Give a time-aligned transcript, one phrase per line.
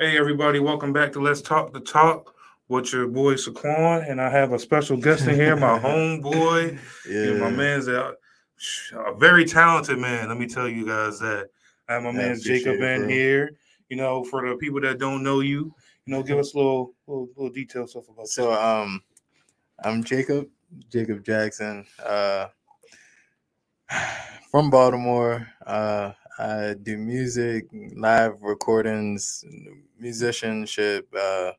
[0.00, 2.36] Hey everybody, welcome back to Let's Talk the Talk
[2.68, 6.78] with your boy Saquon, and I have a special guest in here, my homeboy.
[7.10, 8.14] yeah, my man's a,
[8.94, 10.28] a, very talented man.
[10.28, 11.48] Let me tell you guys that.
[11.88, 13.56] I have my man Jacob in here.
[13.88, 15.74] You know, for the people that don't know you,
[16.06, 18.28] you know, give us a little little, little detail stuff about.
[18.28, 18.64] So, that.
[18.64, 19.02] um,
[19.82, 20.46] I'm Jacob,
[20.92, 22.46] Jacob Jackson, uh,
[24.52, 25.48] from Baltimore.
[25.66, 27.66] Uh, I do music,
[27.96, 29.44] live recordings,
[29.98, 31.52] musicianship, uh,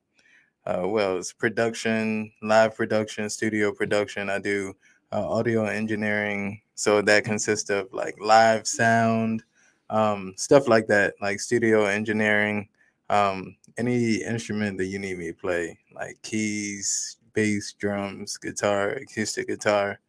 [0.65, 4.29] uh, well, it's production, live production, studio production.
[4.29, 4.73] I do
[5.11, 6.61] uh, audio engineering.
[6.75, 9.43] So that consists of like live sound,
[9.89, 12.69] um, stuff like that, like studio engineering,
[13.09, 19.47] um, any instrument that you need me to play, like keys, bass, drums, guitar, acoustic
[19.47, 19.99] guitar.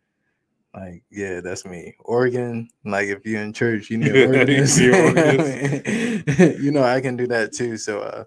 [0.75, 1.97] Like, yeah, that's me.
[2.01, 4.79] Organ, like if you're in church, you need organist.
[4.81, 7.77] you know, I can do that too.
[7.77, 8.25] So uh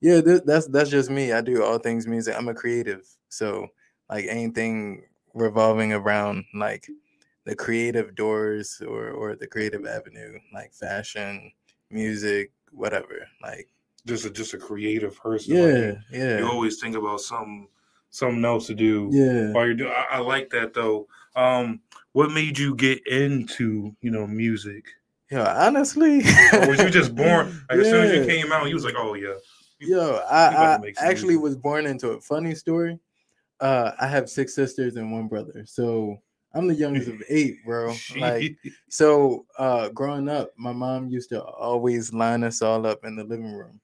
[0.00, 1.32] yeah, th- that's that's just me.
[1.32, 2.34] I do all things music.
[2.36, 3.06] I'm a creative.
[3.28, 3.68] So
[4.08, 5.02] like anything
[5.34, 6.88] revolving around like
[7.44, 11.52] the creative doors or or the creative avenue, like fashion,
[11.90, 13.26] music, whatever.
[13.42, 13.68] Like
[14.06, 15.56] just a just a creative person.
[15.56, 16.38] Yeah, like yeah.
[16.38, 17.68] You always think about something
[18.10, 19.08] something else to do.
[19.12, 19.52] Yeah.
[19.52, 21.08] While you're doing, I, I like that though.
[21.36, 21.80] Um,
[22.12, 24.84] what made you get into you know music?
[25.30, 27.46] Yeah, honestly, or was you just born?
[27.70, 27.84] Like, yeah.
[27.84, 29.34] As soon as you came out, you was like, "Oh yeah."
[29.78, 31.42] Yo, I, I actually music.
[31.42, 32.98] was born into a funny story.
[33.60, 36.20] Uh, I have six sisters and one brother, so
[36.52, 37.94] I'm the youngest of eight, bro.
[38.16, 38.56] Like,
[38.88, 43.24] so uh, growing up, my mom used to always line us all up in the
[43.24, 43.80] living room,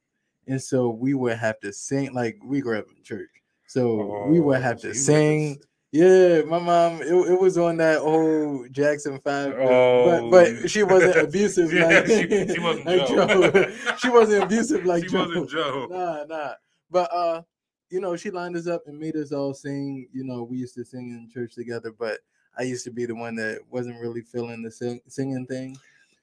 [0.48, 2.12] and so we would have to sing.
[2.12, 3.30] Like, we grew up in church,
[3.66, 5.60] so oh, we would have to sing.
[5.96, 7.00] Yeah, my mom.
[7.00, 10.30] It, it was on that old Jackson Five, oh.
[10.30, 13.50] but, but she wasn't abusive yeah, like she, she wasn't like Joe.
[13.50, 13.72] Joe.
[13.98, 15.26] she wasn't abusive like she Joe.
[15.26, 15.86] wasn't Joe.
[15.90, 16.52] Nah, nah.
[16.90, 17.42] But uh,
[17.88, 20.06] you know, she lined us up and made us all sing.
[20.12, 22.18] You know, we used to sing in church together, but
[22.58, 25.78] I used to be the one that wasn't really feeling the sing- singing thing.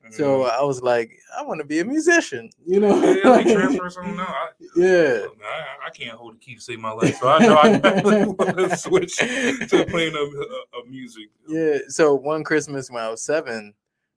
[0.10, 0.60] So mm-hmm.
[0.60, 3.02] I was like, I want to be a musician, you know.
[3.02, 4.20] Yeah, like transfers, I don't.
[4.20, 7.56] I, yeah, I, I, can't hold a key to save my life, so I know
[7.56, 7.78] I
[8.26, 11.30] want to switch to playing a, a, music.
[11.48, 11.78] Yeah.
[11.88, 13.74] So one Christmas when I was seven,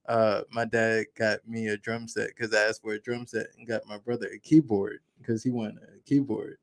[0.08, 3.46] uh, my dad got me a drum set because I asked for a drum set
[3.56, 6.58] and got my brother a keyboard because he wanted a keyboard.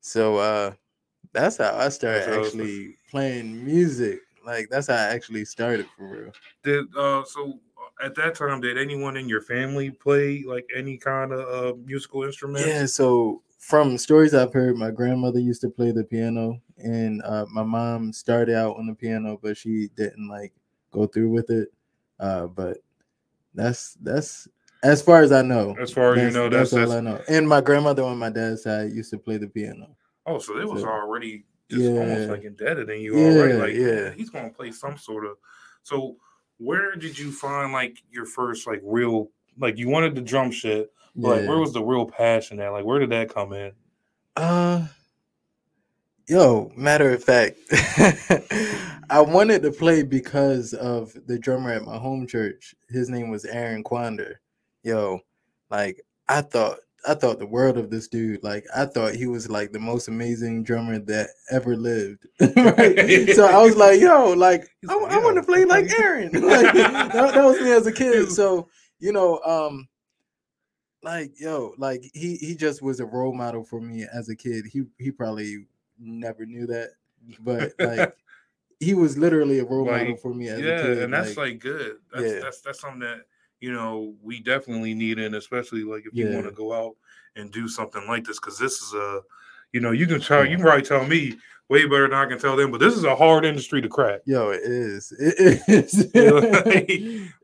[0.00, 0.72] So uh,
[1.32, 2.96] that's how I started that's actually awesome.
[3.10, 4.20] playing music.
[4.44, 6.32] Like that's how I actually started for real.
[6.64, 7.60] Did uh so
[8.02, 12.24] at that time, did anyone in your family play like any kind of uh, musical
[12.24, 12.66] instrument?
[12.66, 17.46] Yeah, so from stories I've heard, my grandmother used to play the piano, and uh,
[17.50, 20.52] my mom started out on the piano, but she didn't like
[20.90, 21.72] go through with it.
[22.18, 22.78] Uh, but
[23.54, 24.48] that's that's
[24.82, 25.76] as far as I know.
[25.80, 27.20] As far as you know, that's, that's all I know.
[27.28, 29.96] And my grandmother on my dad's side used to play the piano.
[30.26, 33.54] Oh, so it was so, already just yeah, almost like indebted in you yeah, already.
[33.54, 35.36] Like, yeah, he's gonna play some sort of.
[35.82, 36.16] So
[36.62, 40.90] where did you find like your first like real like you wanted the drum shit,
[41.14, 41.34] but yeah.
[41.34, 42.72] like, where was the real passion at?
[42.72, 43.72] Like where did that come in?
[44.36, 44.86] Uh
[46.28, 47.58] yo, matter of fact,
[49.10, 52.74] I wanted to play because of the drummer at my home church.
[52.88, 54.40] His name was Aaron Quander.
[54.82, 55.20] Yo,
[55.70, 58.42] like I thought I thought the world of this dude.
[58.44, 62.26] Like I thought he was like the most amazing drummer that ever lived.
[62.40, 63.30] right?
[63.30, 66.30] so I was like, yo, like I, I want to play like Aaron.
[66.32, 68.30] like that, that was me as a kid.
[68.30, 68.68] So
[69.00, 69.88] you know, um,
[71.02, 74.66] like yo, like he he just was a role model for me as a kid.
[74.70, 75.66] He he probably
[75.98, 76.90] never knew that,
[77.40, 78.14] but like
[78.78, 80.98] he was literally a role like, model for me as yeah, a kid.
[81.02, 81.96] and that's like, like good.
[82.12, 82.40] That's, yeah.
[82.40, 83.22] that's that's something that
[83.62, 86.96] you know, we definitely need it, especially like if you want to go out
[87.36, 89.20] and do something like this, because this is a,
[89.72, 91.36] you know, you can try, you can probably tell me
[91.68, 94.22] way better than I can tell them, but this is a hard industry to crack.
[94.26, 95.12] Yo, it is.
[95.16, 96.10] It is.
[96.14, 96.90] like,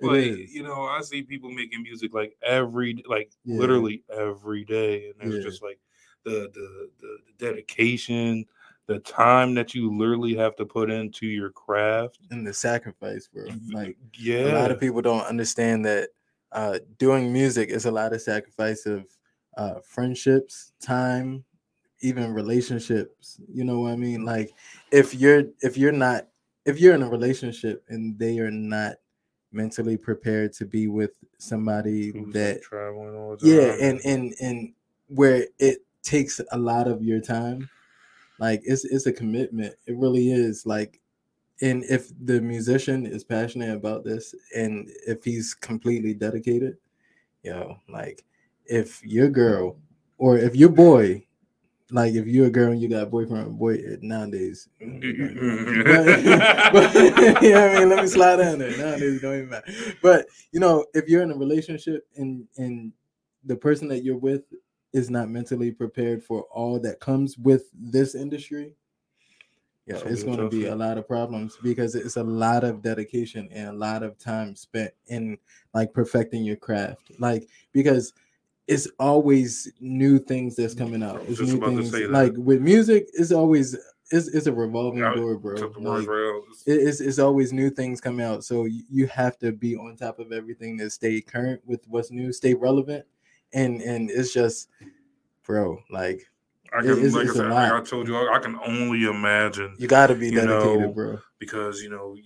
[0.03, 0.53] like is.
[0.53, 3.61] you know, I see people making music like every, like yeah.
[3.61, 5.49] literally every day, and it's yeah.
[5.49, 5.79] just like
[6.25, 8.45] the the the dedication
[8.89, 13.47] the time that you literally have to put into your craft and the sacrifice, bro.
[13.71, 16.09] Like, yeah, a lot of people don't understand that
[16.53, 19.05] uh, doing music is a lot of sacrifice of
[19.59, 21.45] uh, friendships, time,
[22.01, 23.39] even relationships.
[23.53, 24.25] You know what I mean?
[24.25, 24.53] Like,
[24.91, 26.29] if you're if you're not
[26.65, 28.95] if you're in a relationship and they are not
[29.53, 33.49] mentally prepared to be with somebody Who's that traveling all the time.
[33.49, 34.73] yeah and and and
[35.09, 37.69] where it takes a lot of your time
[38.39, 39.75] like it's it's a commitment.
[39.87, 40.65] It really is.
[40.67, 41.01] Like,
[41.61, 46.77] and if the musician is passionate about this, and if he's completely dedicated,
[47.43, 48.25] yo, like
[48.67, 49.79] if your girl
[50.19, 51.25] or if your boy,
[51.91, 54.69] like if you're a girl and you got a boyfriend, boy nowadays.
[54.79, 54.89] but,
[56.73, 58.77] but, yeah, I mean, let me slide down there.
[58.77, 59.73] Nowadays, don't even matter.
[60.03, 62.93] But you know, if you're in a relationship and and
[63.45, 64.43] the person that you're with
[64.93, 68.75] is not mentally prepared for all that comes with this industry,
[69.87, 73.49] yeah, it's going to be a lot of problems because it's a lot of dedication
[73.51, 75.39] and a lot of time spent in
[75.73, 77.11] like perfecting your craft.
[77.19, 78.13] Like because
[78.67, 81.23] it's always new things that's coming out.
[81.27, 81.93] It's new things.
[82.11, 83.75] Like with music, it's always
[84.11, 85.55] it's, it's a revolving yeah, door, bro.
[85.55, 86.07] Like,
[86.67, 88.45] it's it's always new things coming out.
[88.45, 92.31] So you have to be on top of everything to stay current with what's new,
[92.33, 93.07] stay relevant,
[93.53, 94.69] and and it's just,
[95.45, 96.23] bro, like
[96.73, 99.05] I can, it's, like, it's I, said, like I told you, I, I, can only
[99.05, 99.75] imagine.
[99.79, 101.19] You got to be dedicated, know, bro.
[101.39, 102.17] Because you know,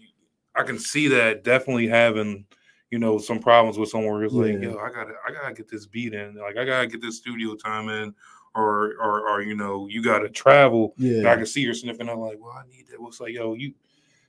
[0.54, 2.44] I can see that definitely having,
[2.90, 4.42] you know, some problems with someone it's yeah.
[4.42, 7.18] like, yo, I gotta, I gotta get this beat in, like I gotta get this
[7.18, 8.14] studio time in,
[8.54, 10.94] or, or, or you know, you gotta travel.
[10.96, 12.08] Yeah, I can see you're sniffing.
[12.08, 13.00] I'm like, well, I need that.
[13.00, 13.72] What's like, yo, you,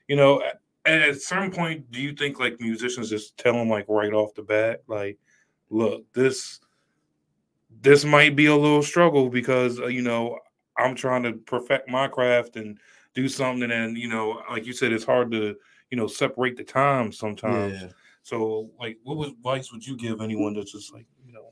[0.08, 0.44] you know,
[0.86, 4.34] at, at some point, do you think like musicians just tell them like right off
[4.36, 5.18] the bat, like,
[5.70, 6.60] look, this
[7.84, 10.40] this might be a little struggle because uh, you know
[10.78, 12.80] I'm trying to perfect my craft and
[13.14, 15.56] do something, and you know, like you said, it's hard to
[15.92, 17.82] you know separate the time sometimes.
[17.82, 17.90] Yeah.
[18.24, 21.52] So, like, what advice would you give anyone that's just like you know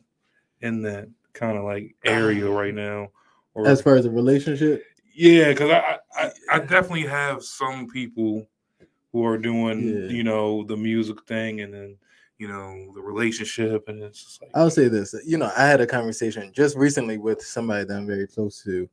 [0.61, 3.09] in that kind of like area right now?
[3.53, 4.83] Or as far as a relationship,
[5.13, 8.47] yeah, because I, I I definitely have some people
[9.11, 10.09] who are doing yeah.
[10.09, 11.97] you know the music thing, and then
[12.41, 13.88] you know, the relationship.
[13.88, 17.19] And it's just like, I'll say this, you know, I had a conversation just recently
[17.19, 18.89] with somebody that I'm very close to.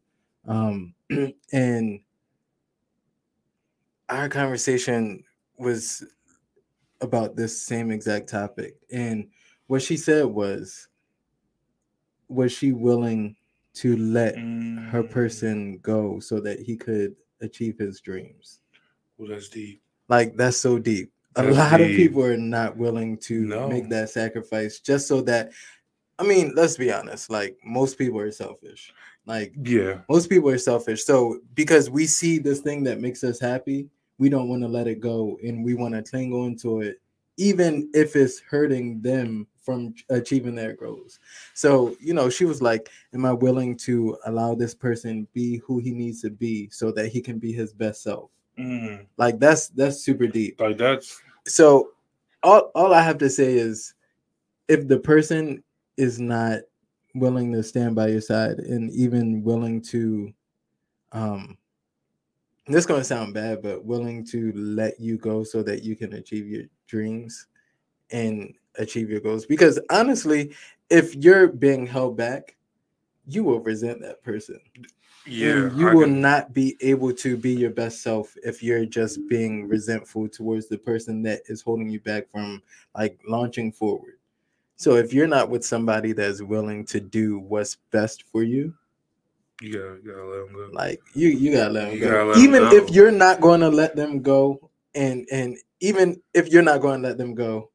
[0.46, 0.94] Um,
[1.52, 2.00] and
[4.10, 5.24] our conversation
[5.56, 6.04] was
[7.00, 8.76] about this same exact topic.
[8.92, 9.28] And
[9.66, 10.88] what she said was,
[12.28, 13.34] was she willing
[13.76, 14.86] to let mm.
[14.90, 18.60] her person go so that he could achieve his dreams?
[19.16, 19.80] Well, that's deep.
[20.06, 23.68] Like that's so deep a lot of people are not willing to no.
[23.68, 25.50] make that sacrifice just so that
[26.18, 28.92] I mean, let's be honest, like most people are selfish.
[29.24, 30.00] Like yeah.
[30.08, 31.04] Most people are selfish.
[31.04, 33.88] So because we see this thing that makes us happy,
[34.18, 37.00] we don't want to let it go and we want to cling on to it
[37.38, 41.20] even if it's hurting them from achieving their goals.
[41.54, 45.78] So, you know, she was like, Am I willing to allow this person be who
[45.78, 48.30] he needs to be so that he can be his best self?
[48.58, 49.06] Mm.
[49.16, 50.60] Like that's that's super deep.
[50.60, 51.90] Like that's so
[52.42, 53.94] all all I have to say is
[54.68, 55.62] if the person
[55.96, 56.60] is not
[57.14, 60.32] willing to stand by your side and even willing to
[61.12, 61.56] um
[62.66, 65.96] this is going to sound bad but willing to let you go so that you
[65.96, 67.46] can achieve your dreams
[68.10, 69.46] and achieve your goals.
[69.46, 70.54] Because honestly
[70.90, 72.56] if you're being held back
[73.26, 74.60] you will resent that person
[75.28, 76.20] yeah, you I will can...
[76.20, 80.78] not be able to be your best self if you're just being resentful towards the
[80.78, 82.62] person that is holding you back from
[82.96, 84.14] like launching forward.
[84.76, 88.74] So if you're not with somebody that's willing to do what's best for you,
[89.60, 90.68] you gotta, you gotta let them go.
[90.72, 92.26] Like you, you gotta let them you go.
[92.26, 92.76] Let even them go.
[92.76, 97.02] if you're not going to let them go, and and even if you're not going
[97.02, 97.70] to let them go,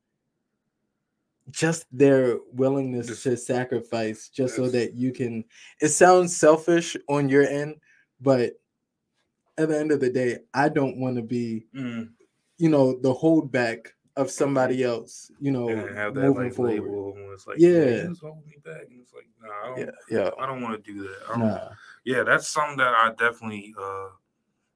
[1.52, 5.44] just their willingness just, to sacrifice just so that you can
[5.82, 7.76] it sounds selfish on your end
[8.22, 8.54] but
[9.58, 12.08] at the end of the day i don't want to be mm.
[12.58, 16.74] you know the holdback of somebody else you know have that moving like forward.
[16.74, 20.30] label it's like yeah hold me back and it's like nah, I don't, yeah yeah
[20.40, 21.70] i don't want to do that nah.
[22.06, 24.10] yeah that's something that i definitely uh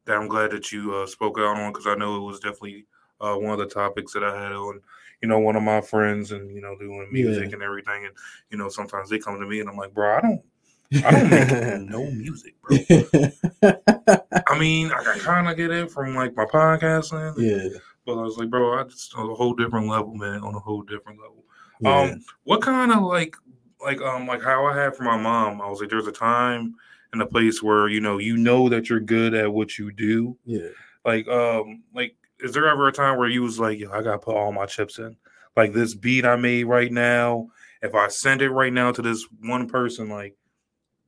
[0.06, 2.86] that i'm glad that you uh spoke out on because i know it was definitely
[3.22, 4.82] uh one of the topics that i had on
[5.22, 7.54] you know, one of my friends and, you know, doing music yeah.
[7.54, 8.06] and everything.
[8.06, 8.14] And,
[8.52, 10.42] you know, sometimes they come to me and I'm like, bro, I don't,
[11.06, 12.78] I don't make no music, bro.
[14.48, 17.34] I mean, I, I kind of get it from like my podcasting.
[17.38, 17.78] Yeah.
[18.06, 20.60] But I was like, bro, I just on a whole different level, man, on a
[20.60, 21.44] whole different level.
[21.82, 22.12] Yeah.
[22.14, 23.36] Um, what kind of like,
[23.82, 26.76] like, um, like how I had for my mom, I was like, there's a time
[27.12, 30.38] and a place where, you know, you know that you're good at what you do.
[30.46, 30.70] Yeah.
[31.06, 34.20] Like, um, like is there ever a time where you was like, yo, I gotta
[34.20, 35.16] put all my chips in?
[35.56, 37.50] Like this beat I made right now,
[37.82, 40.36] if I send it right now to this one person, like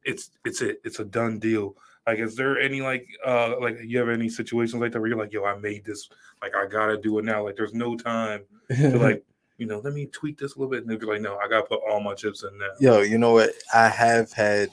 [0.03, 1.75] it's it's it, it's a done deal.
[2.07, 5.17] Like, is there any like uh like you have any situations like that where you're
[5.17, 6.09] like, yo, I made this,
[6.41, 7.43] like I gotta do it now.
[7.43, 9.23] Like there's no time to like,
[9.57, 10.81] you know, let me tweak this a little bit.
[10.81, 12.71] And they're like, no, I gotta put all my chips in now.
[12.79, 13.51] Yo, you know what?
[13.73, 14.69] I have had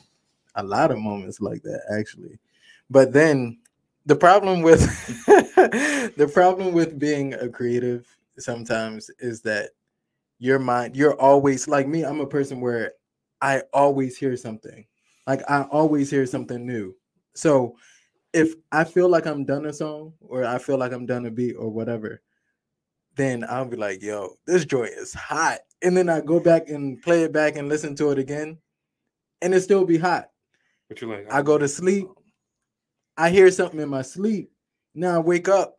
[0.54, 2.38] a lot of moments like that actually.
[2.88, 3.58] But then
[4.06, 4.80] the problem with
[5.26, 8.06] the problem with being a creative
[8.38, 9.70] sometimes is that
[10.38, 12.92] your mind you're always like me i'm a person where
[13.40, 14.86] I always hear something.
[15.26, 16.94] Like I always hear something new.
[17.34, 17.76] So
[18.32, 21.30] if I feel like I'm done a song or I feel like I'm done a
[21.30, 22.22] beat or whatever,
[23.16, 25.60] then I'll be like, yo, this joint is hot.
[25.82, 28.58] And then I go back and play it back and listen to it again,
[29.42, 30.30] and it still be hot.
[30.88, 32.06] But you're like, I go to sleep.
[33.16, 34.50] I hear something in my sleep.
[34.94, 35.78] Now I wake up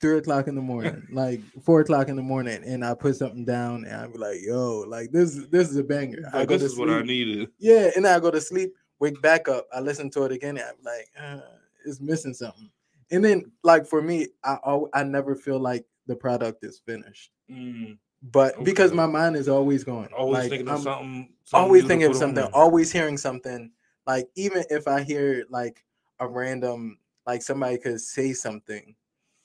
[0.00, 3.44] three o'clock in the morning, like four o'clock in the morning, and I put something
[3.44, 6.22] down and I'm like, yo, like this this is a banger.
[6.22, 7.50] Like, I go this is what I needed.
[7.58, 10.56] Yeah, and then I go to sleep, wake back up, I listen to it again,
[10.56, 11.40] and I'm like, uh,
[11.84, 12.70] it's missing something.
[13.10, 14.58] And then, like for me, I
[14.92, 19.84] I never feel like the product is finished, Mm, but because my mind is always
[19.84, 21.28] going, always like, thinking I'm of something.
[21.44, 23.70] something always thinking of something, always hearing something.
[24.06, 25.84] Like even if I hear like
[26.20, 28.94] a random, like somebody could say something,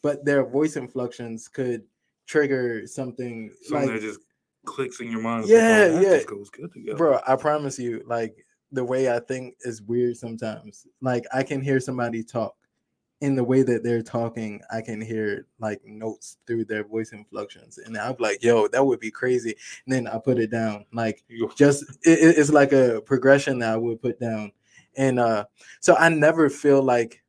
[0.01, 1.84] but their voice inflections could
[2.27, 3.51] trigger something.
[3.63, 4.22] Something like that just
[4.65, 5.44] clicks in your mind.
[5.44, 6.24] It's like, Yeah, oh, yeah.
[6.24, 6.98] goes good together.
[6.98, 8.34] bro i promise you like
[8.72, 12.56] the way i think is weird sometimes like i can hear somebody talk
[13.22, 17.77] in the way that they're talking i can hear like notes through their voice inflections
[17.77, 19.53] and i'm like yo that would be crazy
[19.86, 21.24] and then i put it down like
[21.58, 24.50] just it- it's like a progression that i would put down
[24.98, 25.46] and uh
[25.82, 27.22] so i never feel like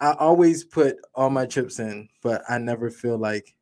[0.00, 3.54] i always put all my chips in but i never feel like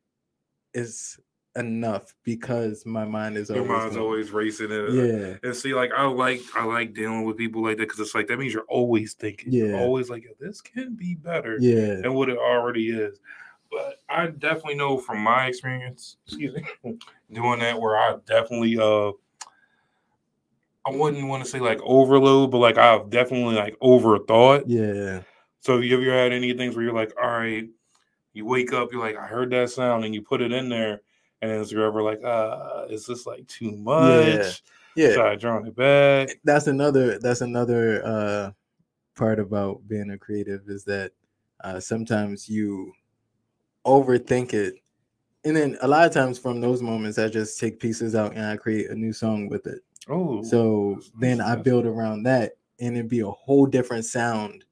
[0.73, 1.19] it's
[1.57, 4.05] enough because my mind is your always mind's going.
[4.05, 4.71] always racing.
[4.71, 7.99] And, yeah And see, like I like I like dealing with people like that because
[7.99, 9.51] it's like that means you're always thinking.
[9.51, 9.77] You're Yeah.
[9.77, 13.19] always like, this can be better yeah than what it already is.
[13.71, 16.97] But I definitely know from my experience, excuse me,
[17.33, 19.11] doing that where I definitely uh
[20.87, 24.63] I wouldn't want to say like overload, but like I've definitely like overthought.
[24.67, 25.21] Yeah.
[25.59, 27.67] So have you ever had any things where you're like, all right,
[28.33, 31.01] you wake up, you're like, I heard that sound, and you put it in there,
[31.41, 34.63] and is you ever like, uh, is this like too much?
[34.95, 35.09] Yeah.
[35.09, 36.39] Should I drawn it back?
[36.43, 38.51] That's another that's another uh
[39.15, 41.11] part about being a creative is that
[41.63, 42.93] uh sometimes you
[43.85, 44.75] overthink it.
[45.43, 48.45] And then a lot of times from those moments I just take pieces out and
[48.45, 49.81] I create a new song with it.
[50.09, 54.63] Oh, So then I build around that and it'd be a whole different sound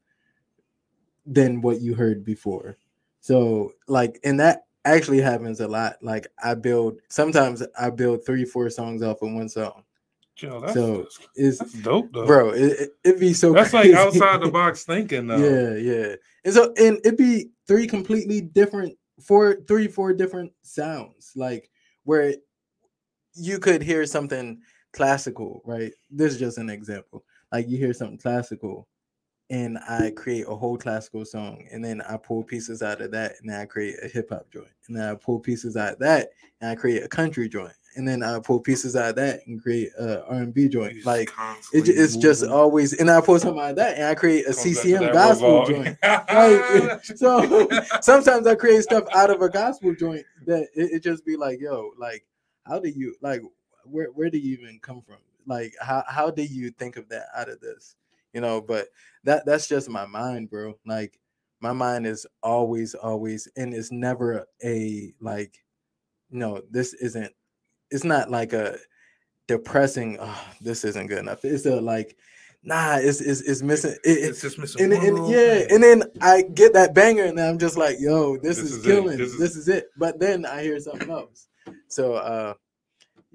[1.25, 2.77] than what you heard before.
[3.19, 5.97] So like and that actually happens a lot.
[6.01, 9.83] Like I build sometimes I build three, four songs off of one song.
[10.37, 13.93] Yo, that's, so It's that's dope though, bro, it, it, it'd be so That's like
[13.93, 15.37] outside the box thinking though.
[15.37, 16.15] Yeah, yeah.
[16.43, 21.31] And so and it'd be three completely different four three, four different sounds.
[21.35, 21.69] Like
[22.03, 22.35] where
[23.33, 24.59] you could hear something
[24.95, 25.91] classical, right?
[26.09, 27.23] This is just an example.
[27.51, 28.87] Like you hear something classical
[29.49, 33.33] and I create a whole classical song, and then I pull pieces out of that,
[33.39, 35.99] and then I create a hip hop joint, and then I pull pieces out of
[35.99, 36.29] that,
[36.61, 39.61] and I create a country joint, and then I pull pieces out of that and
[39.61, 40.95] create a R and B joint.
[40.95, 41.29] just Like
[41.73, 44.53] it, it's just always, and I pull something out of that, and I create a
[44.53, 45.69] Comes CCM gospel revolve.
[45.69, 45.97] joint.
[46.03, 47.69] Like, so
[48.01, 51.59] sometimes I create stuff out of a gospel joint that it, it just be like,
[51.61, 52.25] yo, like,
[52.63, 53.41] how do you like
[53.89, 55.17] where where do you even come from?
[55.47, 57.95] Like, how how do you think of that out of this?
[58.33, 58.87] You know, but
[59.23, 60.77] that that's just my mind, bro.
[60.85, 61.19] Like
[61.61, 65.63] my mind is always, always, and it's never a like,
[66.31, 67.33] no, this isn't
[67.91, 68.77] it's not like a
[69.47, 71.45] depressing, oh, this isn't good enough.
[71.45, 72.17] It's a like,
[72.63, 76.03] nah, it's it's, it's missing it, it- it's just missing and, and yeah, and then
[76.21, 79.17] I get that banger, and then I'm just like, "Yo, this, This is, is killing.
[79.17, 79.67] This This is- is...
[79.69, 81.47] it." But then I hear something else.
[81.87, 82.53] So, uh,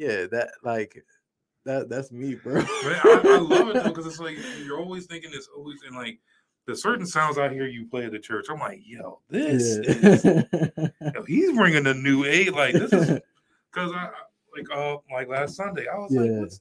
[0.00, 1.04] yeah, that like
[1.66, 2.61] that that's me, bro.
[2.61, 6.19] I, I love it though because it's like you're always thinking it's always in like
[6.66, 8.47] the certain sounds I hear you play at the church.
[8.49, 10.25] I'm like, yo, this is
[11.14, 12.50] yo he's bringing a new age.
[12.52, 13.09] Like this is
[13.73, 14.09] because I
[14.57, 16.38] like uh like last Sunday I was like, Yeah.
[16.40, 16.61] what's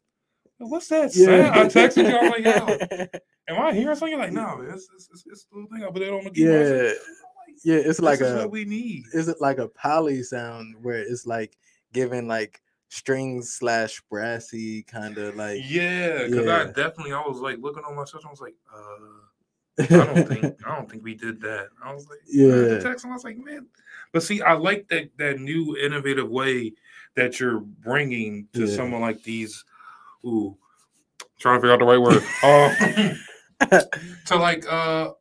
[0.58, 1.38] what's that sound?
[1.38, 1.52] yeah.
[1.54, 2.18] I texted you.
[2.18, 4.10] I was like, yo, am I hearing something?
[4.10, 5.86] You're like, no, man, it's it's, it's, it's the little thing.
[5.88, 6.68] I put it on the keyboard.
[6.68, 6.82] Yeah.
[6.84, 9.04] like, yeah, it's this like is a what we need.
[9.14, 11.56] is it like a poly sound where it's like
[11.94, 17.58] giving like strings slash brassy kind of like Yeah, because I definitely I was like
[17.60, 18.24] looking on my stuff.
[18.26, 21.70] I was like, uh, I don't think I don't think we did that.
[21.84, 22.80] I was like, I Yeah.
[22.80, 23.12] text him.
[23.12, 23.68] I was like, man,
[24.12, 26.74] but see, I like that that new innovative way
[27.16, 28.76] that you're bringing to Yeah.
[28.76, 29.64] someone like these.
[30.26, 30.58] Ooh,
[31.40, 32.24] trying to figure out the right word.
[32.44, 33.90] Um,
[34.26, 35.12] to like, uh,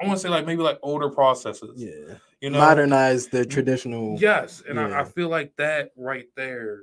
[0.00, 1.82] I want to say like maybe like older processes.
[1.82, 5.00] yeah You know, modernize the traditional Yes, and I, Yeah.
[5.00, 6.82] I feel like that right there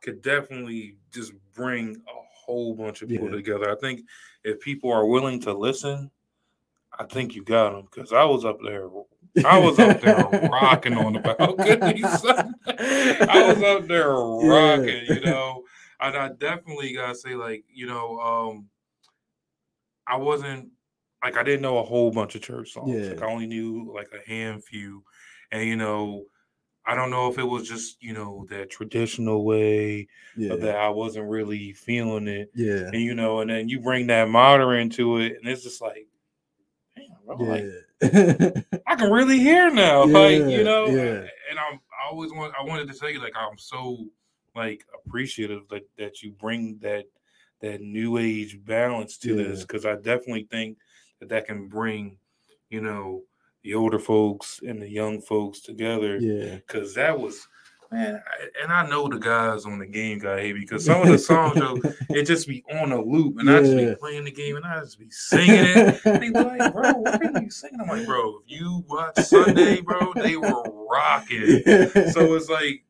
[0.00, 2.12] could definitely just bring a
[2.44, 3.36] whole bunch of people Yeah.
[3.36, 3.70] together.
[3.70, 4.02] I think
[4.44, 6.10] if people are willing to listen,
[6.98, 8.88] I think you got them because I was up there.
[9.44, 10.16] I was up there
[10.50, 12.02] rocking on the balcony.
[13.28, 15.64] I was up there rocking, you know.
[16.00, 18.68] And I definitely gotta say, like, you know, um,
[20.06, 20.70] I wasn't
[21.22, 22.92] like I didn't know a whole bunch of church songs.
[22.94, 23.10] Yeah.
[23.12, 25.04] Like I only knew like a hand few.
[25.50, 26.24] And you know,
[26.84, 30.56] I don't know if it was just, you know, that traditional way Yeah.
[30.56, 32.50] that I wasn't really feeling it.
[32.54, 32.88] Yeah.
[32.92, 36.08] And you know, and then you bring that modern into it, and it's just like,
[36.96, 37.64] damn, bro, like
[38.86, 40.04] I can really hear now.
[40.06, 41.26] like, you know, yeah.
[41.50, 44.06] and I'm I always want I wanted to tell you like I'm so
[44.56, 47.04] like appreciative that that you bring that
[47.60, 50.78] that new age balance to this because I definitely think
[51.22, 52.18] that that can bring,
[52.68, 53.22] you know,
[53.62, 56.56] the older folks and the young folks together yeah.
[56.56, 57.46] because that was
[57.92, 61.08] man, I, and I know the guys on the game got hate because some of
[61.08, 61.78] the songs though,
[62.10, 64.80] it just be on a loop, and I just be playing the game and I
[64.80, 66.00] just be singing it.
[66.04, 67.80] And they be like, bro, what are you singing?
[67.80, 71.62] I'm like, bro, if you watch Sunday, bro, they were rocking.
[72.10, 72.84] So it's like,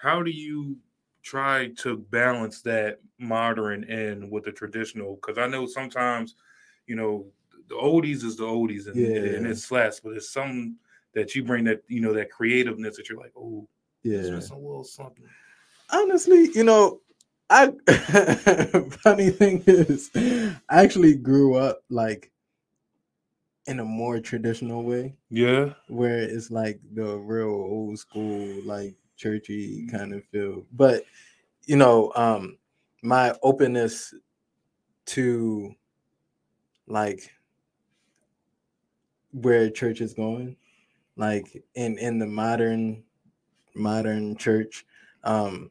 [0.00, 0.78] how do you
[1.22, 5.16] try to balance that modern and with the traditional?
[5.16, 6.36] Because I know sometimes,
[6.86, 7.26] you know,
[7.68, 9.50] the oldies is the oldies and, and Yeah.
[9.50, 10.76] it slaps, but it's something
[11.14, 13.68] that you bring that, you know, that creativeness that you're like, oh,
[14.02, 14.22] yeah.
[14.22, 15.24] just a little something.
[15.90, 17.00] honestly, you know,
[17.50, 17.68] I
[19.02, 22.30] funny thing is, I actually grew up like
[23.66, 25.72] in a more traditional way, Yeah.
[25.88, 30.66] where it's like the real old school, like churchy kind of feel.
[30.72, 31.04] But
[31.66, 32.58] you know, um,
[33.02, 34.12] my openness
[35.06, 35.74] to
[36.86, 37.30] like
[39.34, 40.56] where church is going,
[41.16, 43.02] like in in the modern
[43.74, 44.86] modern church,
[45.24, 45.70] um,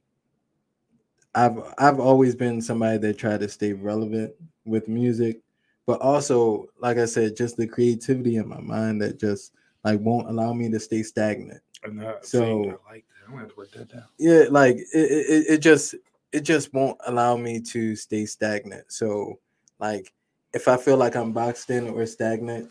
[1.36, 4.34] I've I've always been somebody that tried to stay relevant
[4.65, 5.41] with music,
[5.86, 9.53] but also, like I said, just the creativity in my mind that just
[9.84, 11.62] like won't allow me to stay stagnant.
[11.84, 13.13] And So- like that.
[13.25, 14.03] I'm gonna have to write that down.
[14.17, 15.96] Yeah, like it, it, it just
[16.34, 18.91] it just won't allow me to stay stagnant.
[18.91, 19.39] So
[19.79, 20.13] like
[20.53, 22.70] if I feel like I'm boxed in or stagnant,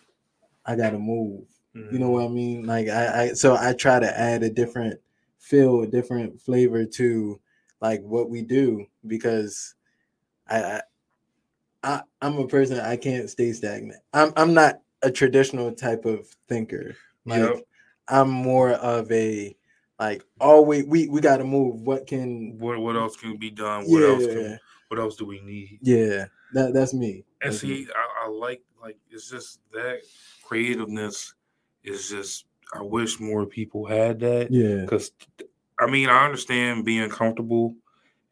[0.67, 1.47] I gotta move.
[1.75, 2.31] You know what mm.
[2.31, 2.65] I mean?
[2.65, 5.01] Like I, I so I try to add a different
[5.39, 7.41] feel, a different flavor to
[7.81, 9.75] like what we do because
[10.47, 10.81] I, I
[11.83, 14.01] I I'm a person I can't stay stagnant.
[14.13, 16.95] I'm I'm not a traditional type of thinker.
[17.25, 17.63] Like Yep.
[18.09, 19.57] I'm more of a
[19.99, 21.81] like always we we got to move.
[21.81, 23.85] What can What what else can be done?
[23.85, 25.79] What else yeah can what else do we need?
[25.81, 27.25] yeah that that's me.
[27.41, 27.85] And That's me.
[27.85, 30.01] see, I, I like like it's just that
[30.53, 31.33] creativeness
[31.83, 34.51] is just I wish more people had that.
[34.51, 35.11] yeah because
[35.79, 37.75] I mean I understand being comfortable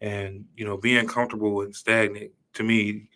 [0.03, 3.09] and you know being comfortable and stagnant to me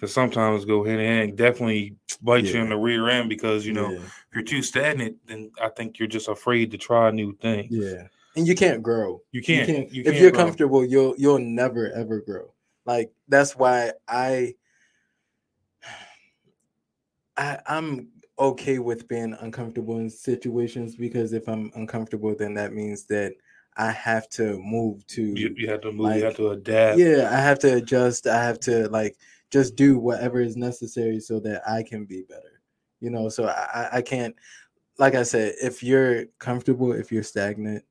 [0.00, 3.72] can sometimes go hand in hand definitely bite you in the rear end because you
[3.72, 7.32] know yeah, if you're too stagnant then I think you're just afraid to try new
[7.36, 7.68] things.
[7.70, 9.22] yeah, and you can't grow.
[9.30, 9.66] You You can't.
[9.66, 10.44] can't, You if can't you're grow.
[10.44, 12.52] comfortable, you'll you'll never ever grow.
[12.86, 14.54] Like that's why I
[17.36, 23.04] I I'm okay with being uncomfortable in situations because if I'm uncomfortable, then that means
[23.06, 23.34] that
[23.76, 26.16] I have to move to You, you have to move.
[26.16, 26.98] you have to adapt.
[26.98, 28.26] yeah, I have to adjust.
[28.26, 29.16] I have to like
[29.50, 32.60] just do whatever is necessary so that I can be better.
[33.00, 34.34] You know, so I I- can't
[34.98, 37.84] like I said, if you're comfortable, if you're stagnant,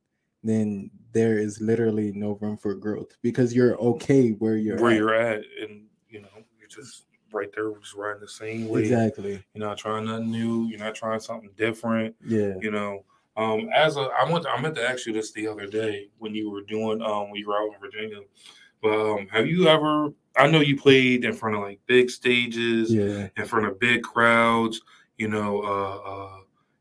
[0.43, 4.97] then there is literally no room for growth because you're okay where you're where at.
[4.97, 6.27] you're at, and you know
[6.60, 7.05] you're just
[7.38, 8.82] right there, just riding the same way.
[8.82, 9.43] exactly.
[9.54, 10.65] You're not trying nothing new.
[10.67, 12.15] You're not trying something different.
[12.26, 12.56] Yeah.
[12.62, 13.04] you know
[13.38, 16.08] um as a i went to, i meant to ask you this the other day
[16.17, 18.19] when you were doing um when you were out in virginia
[18.82, 22.91] but um have you ever i know you played in front of like big stages
[22.91, 23.28] Yeah.
[23.38, 24.82] in front of big crowds
[25.19, 26.38] you know uh uh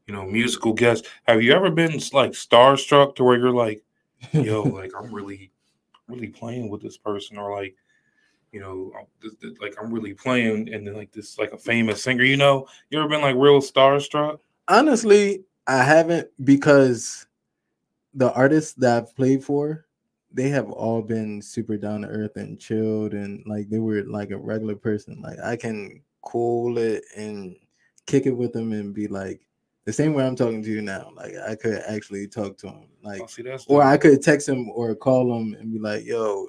[0.07, 3.83] you know musical guests have you ever been like starstruck to where you're like
[4.33, 5.51] yo like i'm really
[6.09, 7.77] really playing with this person or like
[8.57, 12.03] you know uh, this- like i'm really playing and then like this like a famous
[12.03, 14.39] singer you know you ever been like real starstruck
[14.69, 17.27] Honestly, I haven't because
[18.15, 19.87] the artists that I've played for,
[20.33, 24.31] they have all been super down to earth and chilled and like they were like
[24.31, 25.21] a regular person.
[25.23, 27.55] Like I can cool it and
[28.07, 29.41] kick it with them and be like
[29.85, 31.13] the same way I'm talking to you now.
[31.15, 32.89] Like I could actually talk to him.
[33.03, 33.85] Like oh, see or.
[33.85, 36.49] I could text him or call him and be like, yo,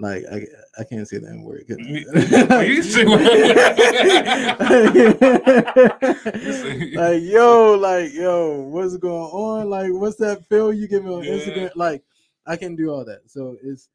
[0.00, 0.46] like I
[0.78, 1.64] I can't say word.
[1.68, 2.04] You
[2.84, 3.20] see what-
[6.94, 9.68] like yo, like yo, what's going on?
[9.70, 11.32] Like, what's that feel you give me on Yeah.
[11.34, 11.70] Instagram?
[11.76, 12.02] Like,
[12.46, 13.30] I can do all that.
[13.30, 13.88] So it's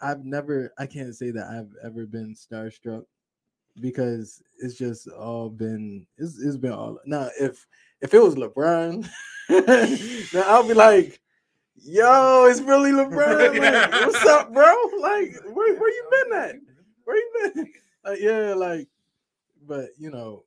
[0.00, 3.04] I've never I can't say that I've ever been starstruck
[3.80, 7.66] because it's just all been it's, it's been all now if
[8.02, 9.08] if it was LeBron
[9.48, 11.20] then I'll be like
[11.76, 13.58] yo, it's really LeBron.
[13.60, 14.74] Like, what's up, bro?
[15.00, 16.56] Like, where where you been at?
[17.04, 17.72] Where you been?
[18.04, 18.88] Like, yeah, like,
[19.64, 20.42] but you know,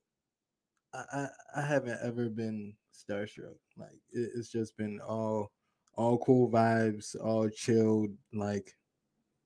[0.94, 3.56] I I, I haven't ever been starstruck.
[3.78, 5.54] Like, it, it's just been all
[5.96, 8.76] all cool vibes, all chilled, like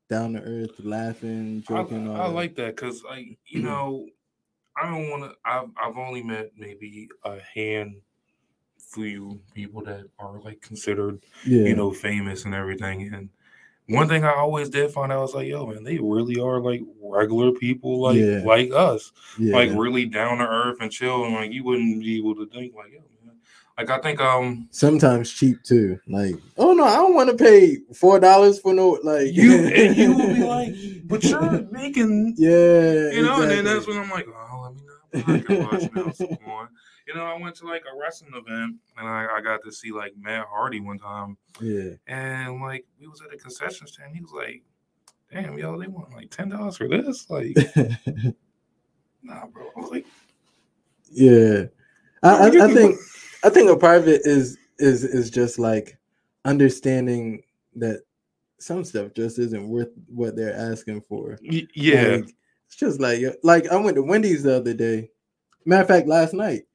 [0.09, 2.09] down to earth, laughing, joking.
[2.09, 4.07] I, I like that because, like, you know,
[4.75, 5.35] I don't want to.
[5.45, 8.01] I've I've only met maybe a hand
[8.89, 11.63] few people that are like considered, yeah.
[11.63, 13.13] you know, famous and everything.
[13.13, 13.29] And
[13.87, 16.81] one thing I always did find out was like, yo, man, they really are like
[17.01, 18.41] regular people, like yeah.
[18.43, 19.55] like us, yeah.
[19.55, 21.25] like really down to earth and chill.
[21.25, 23.35] And like you wouldn't be able to think like, yo, man.
[23.77, 25.99] Like I think um sometimes cheap too.
[26.07, 29.95] Like, oh no, I don't want to pay four dollars for no like you and
[29.95, 30.73] you will be like,
[31.05, 33.43] but you're making yeah, you know, exactly.
[33.43, 34.75] and then that's when I'm like, oh,
[35.13, 36.69] let me can watch now some more
[37.09, 39.91] you know, I went to like a wrestling event and I, I got to see
[39.91, 41.37] like Matt Hardy one time.
[41.59, 41.93] Yeah.
[42.05, 44.13] And like we was at a concession stand.
[44.13, 44.61] He was like,
[45.31, 47.27] damn, yo, they want like ten dollars for this.
[47.27, 47.57] Like,
[49.23, 49.71] nah, bro.
[49.75, 50.05] I was like,
[51.09, 51.63] Yeah.
[52.21, 52.99] I, I, I think
[53.43, 55.97] I think a part of it is is is just like
[56.45, 57.41] understanding
[57.75, 58.03] that
[58.59, 61.39] some stuff just isn't worth what they're asking for.
[61.41, 62.17] yeah.
[62.17, 62.35] Like,
[62.67, 65.09] it's just like like I went to Wendy's the other day.
[65.65, 66.65] Matter of fact, last night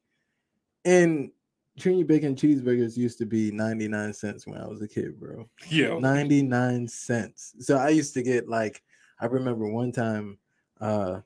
[0.84, 1.30] and
[1.76, 5.48] junior bacon cheeseburgers used to be 99 cents when I was a kid, bro.
[5.68, 5.98] Yeah.
[5.98, 7.54] 99 cents.
[7.60, 8.82] So I used to get like
[9.20, 10.38] I remember one time
[10.80, 11.20] uh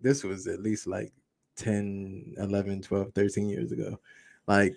[0.00, 1.12] this was at least like
[1.56, 3.98] 10, 11, 12, 13 years ago.
[4.46, 4.74] Like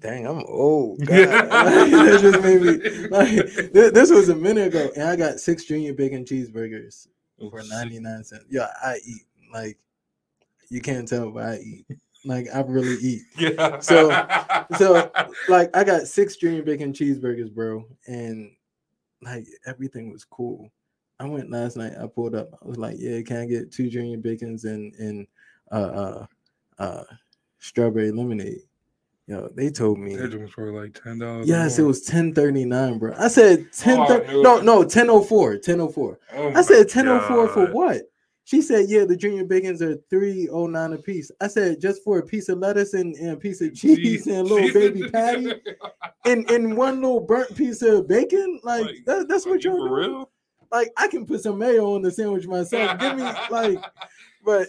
[0.00, 0.98] dang, I'm old.
[1.06, 1.28] God.
[1.50, 5.94] that just made me like this was a minute ago, and I got six junior
[5.94, 7.08] bacon cheeseburgers
[7.40, 8.44] oh, for 99 cents.
[8.48, 9.78] Yeah, I eat like
[10.68, 11.86] you can't tell, but I eat.
[12.24, 13.22] Like I really eat.
[13.38, 13.78] Yeah.
[13.80, 14.10] So
[14.76, 15.10] so
[15.48, 18.50] like I got six junior bacon cheeseburgers, bro, and
[19.22, 20.70] like everything was cool.
[21.20, 21.92] I went last night.
[22.00, 22.48] I pulled up.
[22.62, 25.26] I was like, "Yeah, can I get two junior bacons and and
[25.70, 26.26] uh uh
[26.78, 27.04] uh
[27.58, 28.62] strawberry lemonade?"
[29.28, 31.46] Yo, they told me that was for like ten dollars.
[31.46, 33.14] Yes, it was ten thirty nine, bro.
[33.18, 33.98] I said ten.
[33.98, 35.58] Oh, no, no, ten oh four.
[35.58, 36.18] Ten oh four.
[36.34, 38.02] Oh I said ten oh four for what?
[38.48, 42.02] She said, "Yeah, the junior bacons are three oh nine a piece." I said, "Just
[42.02, 45.06] for a piece of lettuce and, and a piece of cheese and a little baby
[45.10, 45.52] patty,
[46.24, 48.58] and and one little burnt piece of bacon.
[48.62, 49.92] Like, like that, that's what you're doing.
[49.92, 50.30] Real?
[50.72, 52.98] Like, I can put some mayo on the sandwich myself.
[52.98, 53.84] Give me like,
[54.42, 54.68] but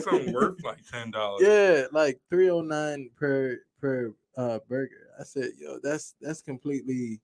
[0.00, 1.42] something worth like ten dollars.
[1.46, 5.10] Yeah, like three oh nine per per uh burger.
[5.20, 7.20] I said, yo, that's that's completely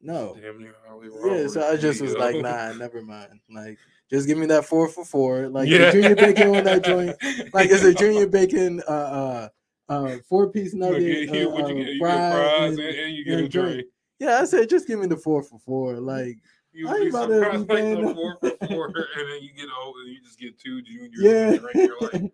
[0.00, 0.36] no.
[0.40, 3.40] yeah, so I just was like, nah, never mind.
[3.50, 3.78] Like,
[4.10, 5.48] just give me that four for four.
[5.48, 5.90] Like yeah.
[5.90, 7.16] the junior bacon on that joint.
[7.52, 9.48] Like it's a junior bacon uh uh
[9.88, 11.30] uh four piece nugget.
[11.30, 13.86] Uh, uh, fries, and, and, you get a drink.
[14.18, 15.94] Yeah, I said just give me the four for four.
[15.94, 16.38] Like
[16.72, 19.68] you I ain't about to be paying like four for four, and then you get
[19.82, 21.12] over, you just get two juniors.
[21.16, 22.32] Yeah, you're like,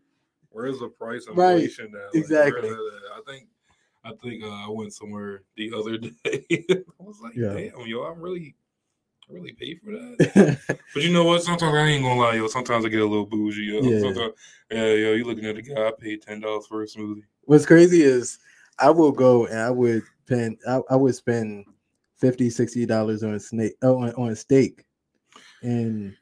[0.51, 1.55] where's the price of right.
[1.55, 2.07] inflation now?
[2.07, 2.71] Like, exactly.
[2.71, 3.49] I think
[4.05, 6.65] I think uh, I went somewhere the other day.
[6.69, 7.55] I was like, yeah.
[7.55, 8.57] damn, yo, I'm really
[9.29, 10.59] really pay for that.
[10.95, 11.43] but you know what?
[11.43, 12.49] Sometimes I ain't gonna lie, yo.
[12.49, 13.81] Sometimes I get a little bougie, yo.
[13.83, 14.35] Yeah, Sometimes,
[14.71, 17.25] yeah yo, you looking at a guy, I paid ten dollars for a smoothie.
[17.43, 18.39] What's crazy is
[18.79, 21.67] I will go and I would spend I, I would spend
[22.17, 24.85] 50 60 dollars on a snake oh, on, on a steak
[25.63, 26.17] and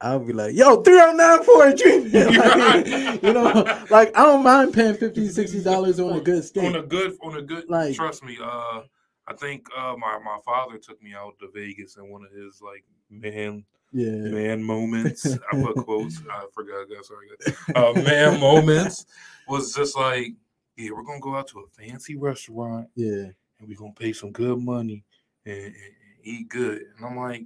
[0.00, 2.12] I'll be like, yo, 309 for a drink.
[2.14, 6.64] like, you know, like I don't mind paying 50 60 dollars on a good steak.
[6.64, 8.82] On a good, on a good like trust me, uh
[9.26, 12.60] I think uh, my my father took me out to Vegas in one of his
[12.60, 15.26] like man yeah man moments.
[15.26, 16.20] I put quotes.
[16.30, 16.88] I forgot.
[16.88, 17.28] That, Sorry.
[17.74, 19.06] Uh, man moments
[19.48, 20.34] was just like
[20.76, 22.88] yeah, we're gonna go out to a fancy restaurant.
[22.94, 25.04] Yeah, and we're gonna pay some good money
[25.46, 26.82] and, and, and eat good.
[26.96, 27.44] And I'm like,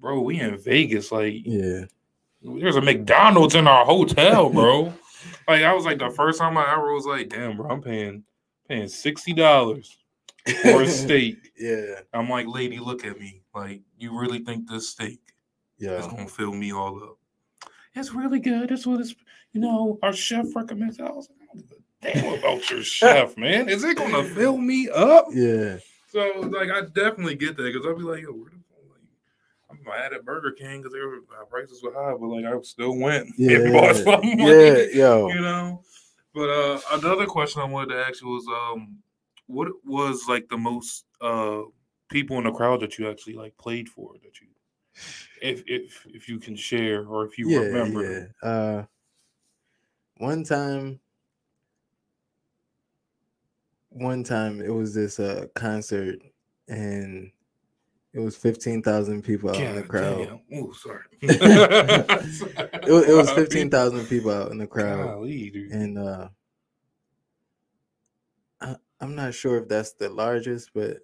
[0.00, 1.12] bro, we in Vegas.
[1.12, 1.84] Like, yeah,
[2.42, 4.94] there's a McDonald's in our hotel, bro.
[5.48, 8.24] like I was like the first time I ever was like, damn, bro, I'm paying
[8.68, 9.98] paying sixty dollars
[10.66, 11.52] or a steak.
[11.58, 12.00] yeah.
[12.12, 13.42] I'm like, lady, look at me.
[13.54, 15.20] Like, you really think this steak
[15.78, 15.98] yeah.
[15.98, 17.18] is gonna fill me all up?
[17.94, 18.68] It's really good.
[18.68, 19.14] That's what it's
[19.52, 21.00] you know, our chef recommends.
[21.00, 21.64] I was like,
[22.14, 23.68] damn about your chef, man.
[23.68, 25.26] Is it gonna fill me up?
[25.30, 25.78] Yeah.
[26.08, 28.56] So like I definitely get that because I'll be like, yo, where the
[29.70, 33.28] I'm mad at Burger King because their prices were high, but like I still went
[33.36, 34.38] yeah, and bought something.
[34.38, 35.28] Yeah, yo.
[35.28, 35.82] You know.
[36.34, 38.98] But uh another question I wanted to ask you was um
[39.46, 41.62] what was like the most uh
[42.08, 44.46] people in the crowd that you actually like played for that you
[45.42, 48.48] if if if you can share or if you yeah, remember yeah.
[48.48, 48.84] uh
[50.18, 50.98] one time
[53.90, 56.18] one time it was this uh concert
[56.68, 57.30] and
[58.12, 60.40] it was 15,000 people out in the crowd.
[60.54, 61.04] Oh, sorry.
[61.20, 65.04] it, it, was 15,000 people out in the crowd.
[65.04, 66.28] Golly, and uh
[69.00, 70.98] I'm not sure if that's the largest, but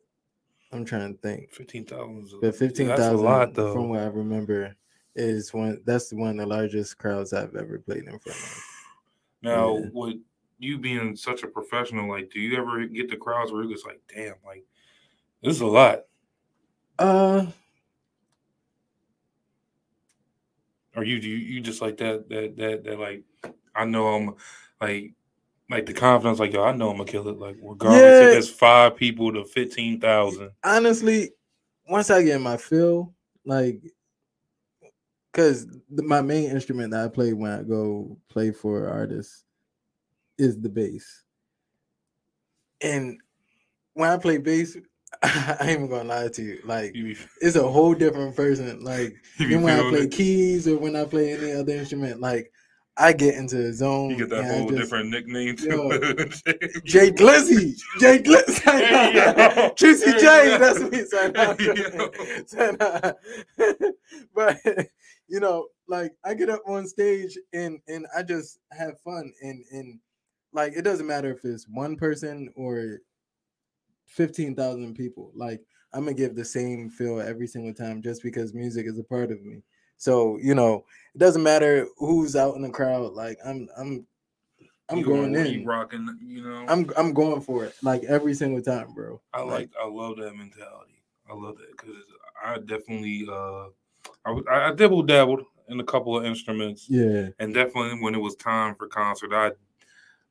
[0.72, 1.52] I'm trying to think.
[1.52, 2.40] 15,000.
[2.40, 4.74] But 15,000 from what I remember
[5.14, 8.64] is one that's one of the largest crowds I've ever played in front of.
[9.42, 9.87] Now, yeah.
[9.92, 10.20] would
[10.59, 14.00] you being such a professional, like, do you ever get the crowds where it's like,
[14.14, 14.64] damn, like,
[15.42, 16.02] this is a lot?
[16.98, 17.46] Uh,
[20.96, 23.24] or you you you just like that that that that like
[23.74, 24.35] I know I'm
[24.81, 25.14] like
[25.72, 28.28] like the confidence like yo I know I'm gonna kill it like regardless yeah.
[28.28, 30.50] if it's five people to fifteen thousand.
[30.62, 31.30] Honestly,
[31.88, 33.80] once I get my feel like
[35.32, 39.44] because my main instrument that I play when I go play for artists
[40.38, 41.24] is the bass.
[42.82, 43.18] And
[43.94, 44.76] when I play bass,
[45.22, 46.58] I ain't even gonna lie to you.
[46.64, 46.92] Like
[47.40, 48.85] it's a whole different person.
[48.85, 50.12] Like when I play it.
[50.12, 52.52] keys or when I play any other instrument, like
[52.96, 54.11] I get into the zone.
[54.11, 55.66] You get that whole just, different nickname too.
[55.66, 55.90] Yo,
[56.85, 57.74] Jay Glizzy.
[57.98, 58.61] Jay Glizzy.
[58.62, 60.59] Hey, Juicy J.
[60.59, 61.05] That's me.
[62.46, 63.12] So, uh,
[64.35, 64.59] but
[65.28, 69.64] you know, like I get up on stage and and I just have fun and
[69.72, 69.98] and
[70.52, 72.98] like it doesn't matter if it's one person or
[74.07, 75.33] 15,000 people.
[75.35, 75.61] Like
[75.94, 79.31] I'm gonna give the same feel every single time just because music is a part
[79.31, 79.62] of me.
[80.02, 80.84] So, you know,
[81.14, 83.12] it doesn't matter who's out in the crowd.
[83.12, 84.04] Like I'm I'm
[84.88, 85.64] I'm you going in.
[85.64, 86.66] Rocking, you know.
[86.68, 89.20] I'm I'm going for it like every single time, bro.
[89.32, 91.04] I like, I love that mentality.
[91.30, 92.02] I love that because
[92.44, 93.66] I definitely uh
[94.26, 96.88] I I dibble dabbled in a couple of instruments.
[96.90, 97.28] Yeah.
[97.38, 99.52] And definitely when it was time for concert, I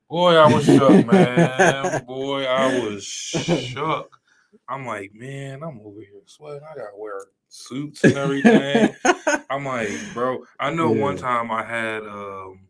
[0.09, 2.03] Boy, I was shook, man.
[2.05, 3.05] Boy, I was
[3.71, 4.19] shook.
[4.67, 6.67] I'm like, man, I'm over here sweating.
[6.69, 7.21] I gotta wear
[7.51, 8.95] suits and everything.
[9.49, 10.43] I'm like, bro.
[10.59, 11.01] I know yeah.
[11.01, 12.61] one time I had um,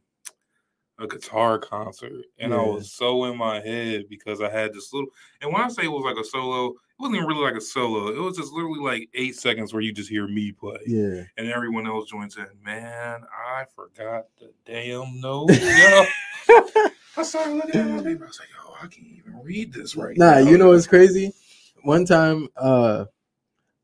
[1.00, 2.58] a guitar concert and yeah.
[2.60, 5.10] I was so in my head because I had this little.
[5.41, 7.62] And when I say it was like a solo, it wasn't even really like a
[7.62, 8.08] solo.
[8.08, 10.80] It was just literally like eight seconds where you just hear me play.
[10.88, 11.24] Yeah.
[11.38, 12.48] And everyone else joins in.
[12.63, 15.22] Man, I forgot the damn.
[16.52, 16.88] Yeah.
[17.17, 18.24] I started looking at my paper.
[18.24, 20.70] I was like, "Oh, I can't even read this right nah, now." Nah, you know
[20.70, 21.34] what's crazy?
[21.84, 23.06] One time, uh,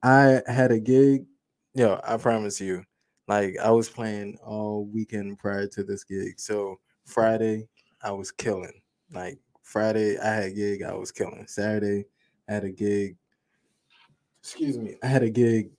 [0.07, 1.25] I had a gig.
[1.73, 2.81] Yo, I promise you,
[3.27, 6.39] like I was playing all weekend prior to this gig.
[6.39, 7.67] So Friday,
[8.01, 8.81] I was killing.
[9.11, 10.83] Like Friday, I had a gig.
[10.83, 11.45] I was killing.
[11.45, 12.05] Saturday,
[12.47, 13.17] I had a gig.
[14.39, 15.71] Excuse me, I had a gig.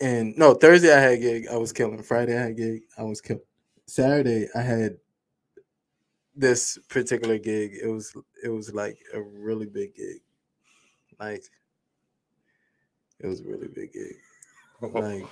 [0.00, 1.46] And no, Thursday I had a gig.
[1.52, 2.02] I was killing.
[2.02, 2.82] Friday I had a gig.
[2.96, 3.42] I was killing.
[3.86, 4.96] Saturday I had
[6.34, 10.22] this particular gig, it was it was like a really big gig.
[11.20, 11.44] Like
[13.20, 14.16] it was a really big gig.
[14.92, 15.24] Like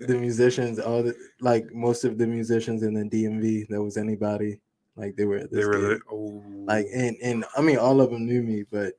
[0.00, 4.58] the musicians, all the like most of the musicians in the DMV, there was anybody
[4.96, 6.02] like they were at this they were gig.
[6.10, 6.42] oh.
[6.66, 8.94] like and and I mean all of them knew me, but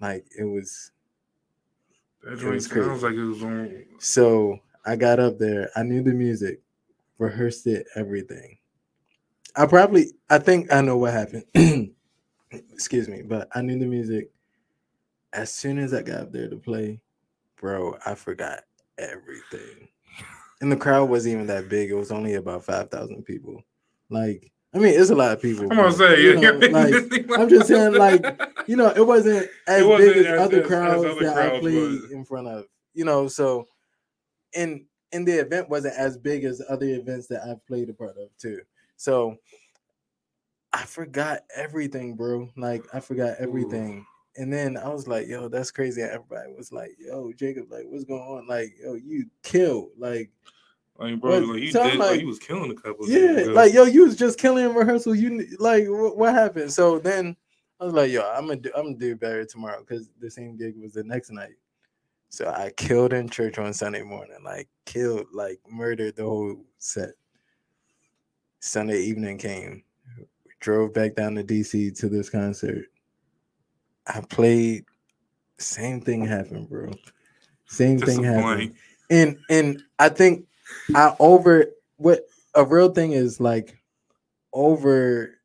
[0.00, 0.92] like it was
[2.22, 3.84] that it was sounds like it was on.
[3.98, 6.60] So I got up there, I knew the music,
[7.18, 8.58] rehearsed it, everything.
[9.56, 11.44] I probably I think I know what happened.
[12.72, 14.30] Excuse me, but I knew the music.
[15.32, 17.00] As soon as I got up there to play,
[17.60, 18.60] bro, I forgot
[18.98, 19.88] everything.
[20.60, 21.90] And the crowd wasn't even that big.
[21.90, 23.62] It was only about five thousand people.
[24.10, 25.64] Like, I mean, it's a lot of people.
[25.70, 28.24] I'm gonna say, you know, like, I'm just saying, like,
[28.66, 31.34] you know, it wasn't as it wasn't big as, as other crowds as other that
[31.34, 32.12] crowds I played was.
[32.12, 32.64] in front of.
[32.92, 33.66] You know, so
[34.54, 38.16] and and the event wasn't as big as other events that I've played a part
[38.16, 38.60] of too.
[38.96, 39.36] So
[40.72, 42.48] I forgot everything, bro.
[42.56, 44.00] Like I forgot everything.
[44.00, 44.09] Ooh.
[44.36, 46.02] And then I was like, yo, that's crazy.
[46.02, 48.46] Everybody was like, yo, Jacob, like, what's going on?
[48.46, 49.90] Like, yo, you killed.
[49.98, 50.30] Like,
[51.06, 53.08] mean, bro, like you did, like, was killing a couple.
[53.08, 55.14] Yeah, like yo, you was just killing in rehearsal.
[55.14, 56.72] You like what, what happened?
[56.72, 57.36] So then
[57.80, 60.56] I was like, yo, I'm gonna do, I'm gonna do better tomorrow because the same
[60.56, 61.54] gig was the next night.
[62.28, 67.10] So I killed in church on Sunday morning, like killed, like murdered the whole set.
[68.60, 69.82] Sunday evening came,
[70.18, 72.86] we drove back down to DC to this concert.
[74.14, 74.84] I played,
[75.58, 76.90] same thing happened, bro.
[77.66, 78.74] Same thing happened.
[79.10, 80.46] And and I think
[80.94, 83.76] I over what a real thing is like
[84.52, 85.38] over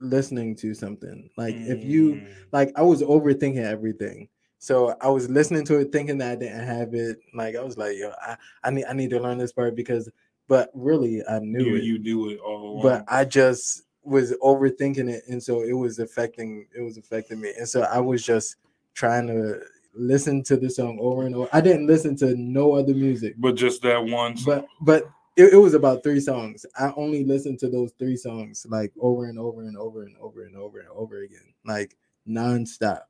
[0.00, 1.30] listening to something.
[1.36, 1.70] Like mm.
[1.70, 2.34] if you mm.
[2.52, 4.28] like I was overthinking everything.
[4.60, 7.18] So I was listening to it thinking that I didn't have it.
[7.32, 10.10] Like I was like, yo, I, I need I need to learn this part because
[10.48, 11.84] but really I knew you, it.
[11.84, 12.82] You knew it all along.
[12.82, 17.52] But I just was overthinking it, and so it was affecting it was affecting me,
[17.56, 18.56] and so I was just
[18.94, 19.60] trying to
[19.94, 21.48] listen to the song over and over.
[21.52, 24.36] I didn't listen to no other music, but just that one.
[24.36, 24.44] Song.
[24.46, 26.64] But but it, it, was about three songs.
[26.76, 30.44] I only listened to those three songs like over and over and over and over
[30.44, 31.96] and over and over again, like
[32.28, 33.02] nonstop,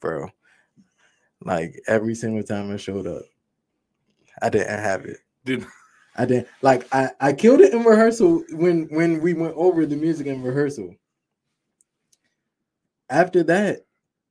[0.00, 0.28] bro.
[1.44, 3.22] Like every single time I showed up,
[4.42, 5.18] I didn't have it.
[5.44, 5.64] Did
[6.18, 9.96] I didn't like I I killed it in rehearsal when when we went over the
[9.96, 10.94] music in rehearsal.
[13.08, 13.84] After that,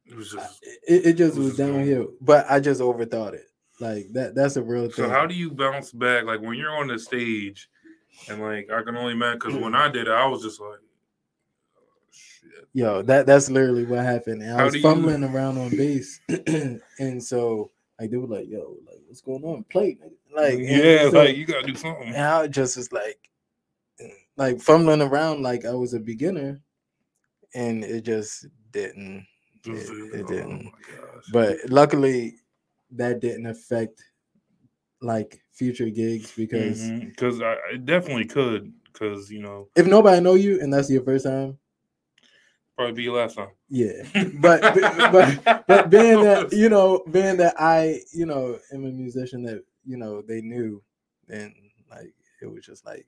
[0.05, 2.13] it was just it, it just it was, was just downhill.
[2.21, 3.45] But I just overthought it.
[3.79, 5.05] Like that that's a real thing.
[5.05, 6.25] So how do you bounce back?
[6.25, 7.69] Like when you're on the stage
[8.29, 10.79] and like I can only imagine because when I did it, I was just like
[11.77, 14.41] oh, Yo, that that's literally what happened.
[14.41, 15.27] And I was fumbling you...
[15.27, 16.19] around on bass,
[16.99, 19.63] and so like they were like, "Yo, like what's going on?
[19.69, 19.97] Play,
[20.35, 23.29] like yeah, so, like you gotta do something." And I just was like,
[24.37, 26.61] like fumbling around like I was a beginner,
[27.53, 29.25] and it just didn't
[29.65, 30.71] it, it didn't.
[30.71, 32.35] Oh but luckily,
[32.91, 34.03] that didn't affect
[35.01, 37.75] like future gigs because because mm-hmm.
[37.75, 41.57] I definitely could because you know if nobody know you and that's your first time,
[42.75, 43.49] probably be your last time.
[43.69, 44.03] Yeah,
[44.39, 44.61] but
[45.11, 49.63] but but being that you know being that I you know am a musician that
[49.85, 50.81] you know they knew
[51.29, 51.53] and
[51.89, 53.05] like it was just like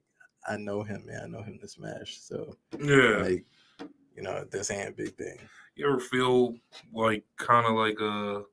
[0.48, 3.46] I know him man I know him to smash so yeah like
[4.16, 5.38] you know this ain't a big thing
[5.76, 6.56] you ever feel
[6.94, 8.44] like kind of like a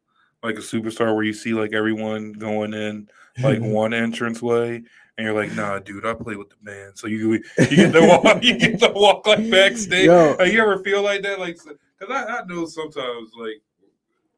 [0.43, 3.09] like a superstar where you see like everyone going in
[3.43, 4.85] like one entrance way
[5.17, 6.99] and you're like, nah, dude, I play with the band.
[6.99, 7.35] So you
[7.71, 10.07] you get to walk, you get to walk like backstage.
[10.07, 10.37] Yo.
[10.39, 11.39] Like, you ever feel like that?
[11.39, 13.63] Like, because I, I know sometimes like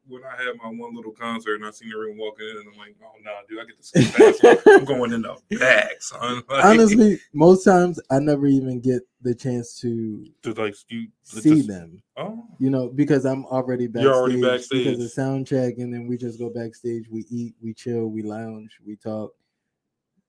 [0.08, 2.78] when I had my one little concert and I seen everyone walking in, and I'm
[2.78, 4.66] like, oh no, nah, dude, I get to see fast.
[4.66, 6.42] I'm going in the back, son.
[6.48, 11.56] Like, Honestly, most times I never even get the chance to to like you see
[11.56, 12.02] just, them.
[12.16, 14.04] Oh, you know, because I'm already backstage.
[14.04, 17.08] You're already backstage because of sound check, and then we just go backstage.
[17.10, 19.32] We eat, we chill, we lounge, we talk.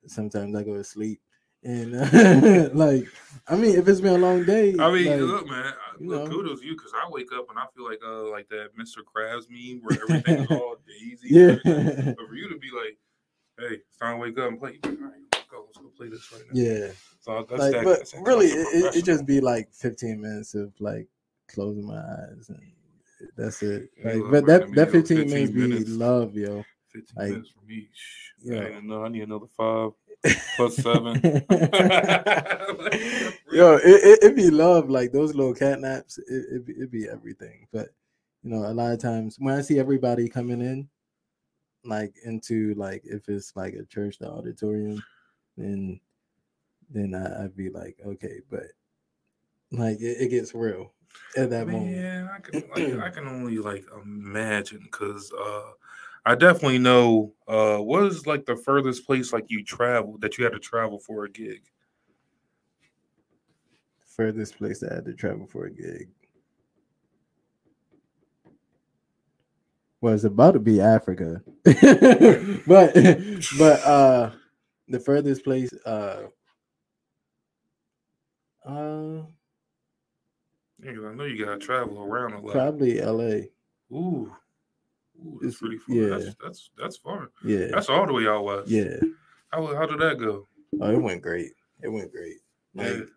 [0.07, 1.21] Sometimes I go to sleep.
[1.63, 3.07] And uh, like,
[3.47, 6.29] I mean, if it's been a long day, I mean, like, look, man, look, know.
[6.29, 8.99] kudos you because I wake up and I feel like uh like that Mr.
[9.03, 11.29] Krabs meme where everything's all daisy.
[11.29, 11.55] Yeah.
[11.63, 12.97] But for you to be like,
[13.59, 14.79] hey, it's time to wake up and play.
[14.83, 16.61] All right, let's go, let's go play this right now.
[16.61, 16.91] Yeah.
[17.19, 20.73] So that's like, that, but that's really, it, it just be like 15 minutes of
[20.79, 21.07] like
[21.47, 22.61] closing my eyes and
[23.37, 23.89] that's it.
[24.03, 26.63] Like, but that that 15, 15 minutes, minutes be love, yo.
[26.93, 27.89] 15 like, minutes for me.
[28.43, 28.77] Yeah.
[28.77, 29.91] I, know, I need another five
[30.55, 31.15] plus seven.
[33.51, 36.17] Yo, it, it, it be love like those little cat naps.
[36.17, 37.67] It, it, it be everything.
[37.71, 37.89] But
[38.43, 40.87] you know, a lot of times when I see everybody coming in,
[41.83, 45.03] like into like if it's like a church, the auditorium,
[45.55, 45.99] then
[46.89, 48.63] then I, would be like, okay, but
[49.71, 50.93] like it, it gets real
[51.35, 51.97] at that Man, moment.
[51.97, 55.71] Yeah, I can like, I can only like imagine because uh
[56.27, 60.43] I definitely know uh what is like the furthest place like you traveled that you
[60.43, 61.61] had to travel for a gig.
[64.05, 66.09] Furthest place I had to travel for a gig.
[70.01, 71.41] Was about to be Africa.
[71.63, 72.93] but
[73.57, 74.31] but uh
[74.89, 76.23] the furthest place uh
[78.65, 79.21] uh
[80.83, 82.51] yeah, I know you gotta travel around a lot.
[82.51, 83.47] Probably LA.
[83.93, 84.35] Ooh.
[85.19, 85.95] Ooh, that's pretty far.
[85.95, 86.09] Yeah.
[86.09, 87.29] That's, that's that's far.
[87.43, 87.67] Yeah.
[87.71, 88.69] That's all the way out west.
[88.69, 88.97] Yeah.
[89.49, 90.47] How how did that go?
[90.79, 91.51] Oh, it went great.
[91.81, 92.37] It went great.
[92.75, 92.93] Like, yeah.
[92.93, 93.09] It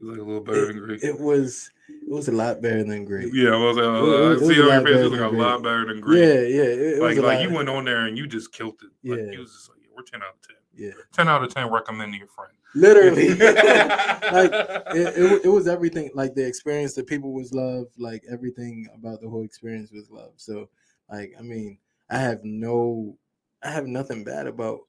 [0.00, 1.02] was like a little better it, than great.
[1.02, 3.34] It was it was a lot better than great.
[3.34, 5.86] Yeah, I was, uh, it, it, see on your face, was like a lot better
[5.86, 6.50] than great.
[6.50, 7.00] Yeah, yeah.
[7.00, 9.08] like like you went on there and you just killed it.
[9.08, 9.32] Like, yeah.
[9.32, 10.56] You was just like, yeah, we're ten out of ten.
[10.74, 10.92] Yeah.
[11.12, 12.52] Ten out of ten recommend to your friend.
[12.74, 13.28] Literally.
[13.34, 14.52] like
[14.94, 16.10] it, it, it, was everything.
[16.14, 17.86] Like the experience, the people was love.
[17.98, 20.32] Like everything about the whole experience was love.
[20.36, 20.68] So
[21.10, 21.78] like I mean,
[22.10, 23.16] I have no
[23.62, 24.80] I have nothing bad about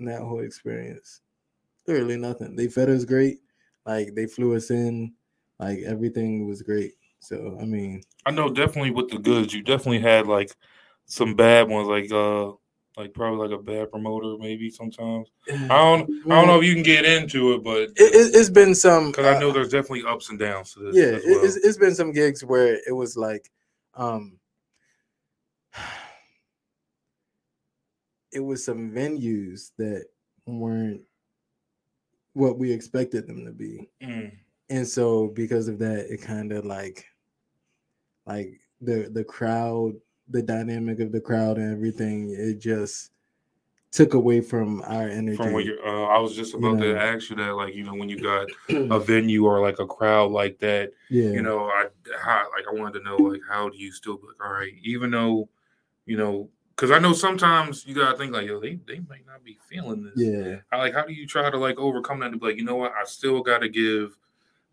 [0.00, 1.20] that whole experience.
[1.86, 2.56] Literally nothing.
[2.56, 3.38] They fed us great.
[3.84, 5.12] Like they flew us in.
[5.58, 6.92] Like everything was great.
[7.20, 10.52] So I mean I know definitely with the goods, you definitely had like
[11.04, 12.52] some bad ones like uh
[13.00, 15.30] like probably like a bad promoter maybe sometimes.
[15.48, 18.74] I don't I don't know if you can get into it, but it, has been
[18.74, 20.96] some because I know uh, there's definitely ups and downs to this.
[20.96, 21.44] Yeah, well.
[21.44, 23.50] it's, it's been some gigs where it was like,
[23.94, 24.38] um,
[28.32, 30.04] it was some venues that
[30.46, 31.00] weren't
[32.34, 34.30] what we expected them to be, mm.
[34.68, 37.06] and so because of that, it kind of like,
[38.26, 39.94] like the the crowd
[40.30, 43.10] the dynamic of the crowd and everything, it just
[43.90, 45.36] took away from our energy.
[45.36, 47.74] From what you're, uh, I was just about you know, to ask you that, like,
[47.74, 51.42] you know, when you got a venue or like a crowd like that, yeah, you
[51.42, 51.86] know, I
[52.20, 55.10] how, like I wanted to know, like, how do you still, like, all right, even
[55.10, 55.48] though,
[56.06, 59.44] you know, because I know sometimes you gotta think like, yo, they they might not
[59.44, 60.14] be feeling this.
[60.16, 62.30] Yeah, I, like, how do you try to like overcome that?
[62.30, 64.16] To be like, you know what, I still got to give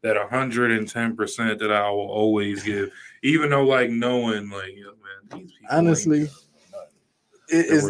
[0.02, 2.91] that 110% that I will always give,
[3.24, 6.30] even though like knowing like, man, these people honestly,
[7.50, 7.86] it is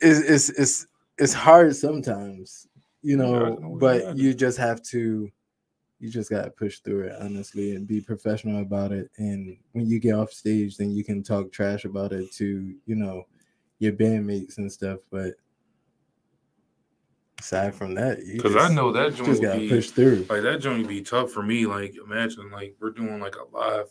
[0.00, 0.86] it's, it's it's
[1.18, 2.66] it's hard sometimes,
[3.02, 5.30] you know, yeah, but you just have to
[6.00, 9.10] you just gotta push through it honestly and be professional about it.
[9.16, 12.94] And when you get off stage, then you can talk trash about it to, you
[12.94, 13.24] know,
[13.78, 15.00] your bandmates and stuff.
[15.10, 15.34] But
[17.44, 20.26] aside from that, because I know that joint just gotta be, push through.
[20.30, 21.66] Like that joint would be tough for me.
[21.66, 23.90] Like imagine like we're doing like a live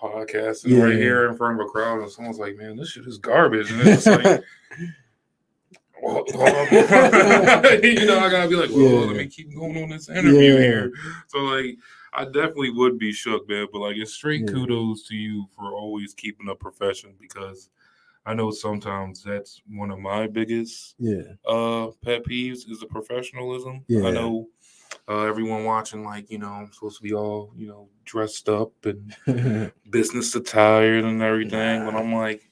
[0.00, 0.84] podcast yeah.
[0.84, 3.70] right here in front of a crowd, and someone's like, "Man, this shit is garbage,"
[3.70, 4.42] and it's like.
[6.00, 6.24] well,
[7.82, 9.06] you know, I gotta be like, well, yeah.
[9.06, 10.60] let me keep going on this interview yeah.
[10.60, 10.92] here.
[11.26, 11.76] So like,
[12.12, 13.66] I definitely would be shook, man.
[13.72, 14.52] But like, it's straight yeah.
[14.52, 17.70] kudos to you for always keeping a profession because
[18.28, 23.84] I know sometimes that's one of my biggest yeah uh pet peeves is the professionalism.
[23.88, 24.06] Yeah.
[24.06, 24.48] I know
[25.08, 28.72] uh, everyone watching, like, you know, I'm supposed to be all, you know, dressed up
[28.84, 31.90] and business attire and everything, nah.
[31.90, 32.50] but I'm like,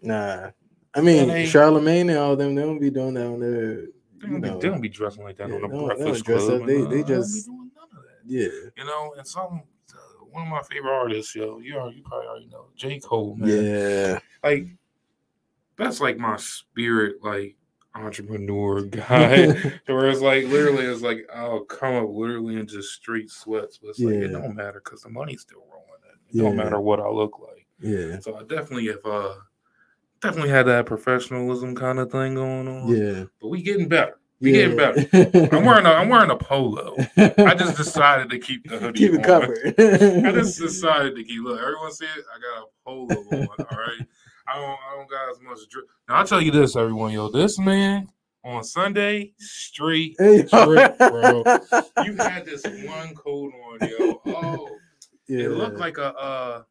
[0.00, 0.50] nah.
[0.94, 3.86] I mean, they, Charlamagne and all them, they don't be doing that on their.
[4.18, 6.62] They don't, be, they don't be dressing like that yeah, on the Breakfast Club.
[6.62, 6.66] Up.
[6.66, 7.48] They, they just.
[8.24, 8.48] Yeah.
[8.76, 12.28] You know, and some uh, one of my favorite artists, yo, you are you probably
[12.28, 13.64] already know J Cole, man.
[13.64, 14.18] Yeah.
[14.44, 14.66] Like
[15.76, 17.56] that's like my spirit, like
[17.94, 19.46] entrepreneur guy.
[19.86, 23.90] where it's like literally, it's like I'll come up literally in just straight sweats, but
[23.90, 24.08] it's yeah.
[24.08, 25.86] like it don't matter because the money's still rolling.
[26.04, 26.42] It yeah.
[26.42, 27.66] don't matter what I look like.
[27.80, 28.20] Yeah.
[28.20, 29.34] So I definitely have uh
[30.20, 32.88] definitely had that professionalism kind of thing going on.
[32.88, 33.24] Yeah.
[33.40, 34.18] But we getting better.
[34.40, 34.68] We yeah.
[34.68, 35.48] getting better.
[35.56, 36.96] I'm wearing a I'm wearing a polo.
[37.16, 39.00] I just decided to keep the hoodie.
[39.00, 39.74] Keep it covered.
[39.78, 42.24] I just decided to keep look, everyone see it?
[42.34, 44.06] I got a polo on, all right.
[44.46, 45.86] I don't I don't got as much drip.
[46.08, 48.08] Now I'll tell you this, everyone, yo, this man
[48.44, 51.44] on Sunday, straight drip, bro.
[52.04, 54.20] You had this one coat on, yo.
[54.26, 54.68] Oh,
[55.28, 55.44] yeah.
[55.44, 56.62] it looked like a uh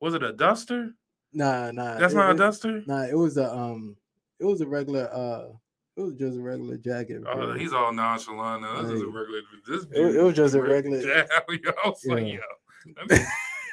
[0.00, 0.92] was it a duster?
[1.32, 1.98] Nah, nah.
[1.98, 2.82] That's it, not a duster.
[2.86, 3.96] Nah, it was a um,
[4.38, 5.48] it was a regular uh,
[5.96, 7.22] it was just a regular jacket.
[7.22, 7.52] Bro.
[7.52, 8.82] Oh, he's all nonchalant now.
[8.82, 9.40] This like, is a regular.
[9.66, 10.98] This it, it was just a regular.
[11.06, 12.14] Yo, I was yeah.
[12.14, 13.16] like, yo.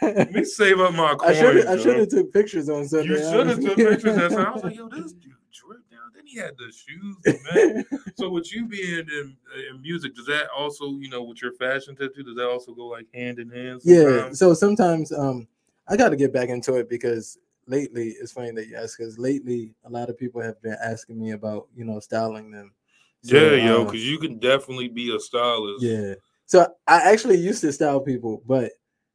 [0.02, 1.38] Let me, save up my coins.
[1.68, 3.10] I should have took pictures on Sunday.
[3.10, 4.16] You should have took pictures.
[4.16, 4.48] That time.
[4.48, 6.12] I was like, yo, this dude drip down.
[6.16, 7.18] Then he had the shoes,
[7.54, 7.86] man.
[8.16, 9.38] so with you being in,
[9.70, 12.88] in music, does that also, you know, with your fashion tattoo, does that also go
[12.88, 13.82] like hand in hand?
[13.82, 14.16] Sometimes?
[14.16, 14.34] Yeah.
[14.34, 15.48] So sometimes um
[15.88, 17.38] I got to get back into it because
[17.68, 21.20] lately it's funny that you ask because lately a lot of people have been asking
[21.20, 22.74] me about you know styling them.
[23.24, 25.84] So, yeah, yo, because um, you can definitely be a stylist.
[25.84, 26.16] Yeah.
[26.46, 28.72] So I actually used to style people, but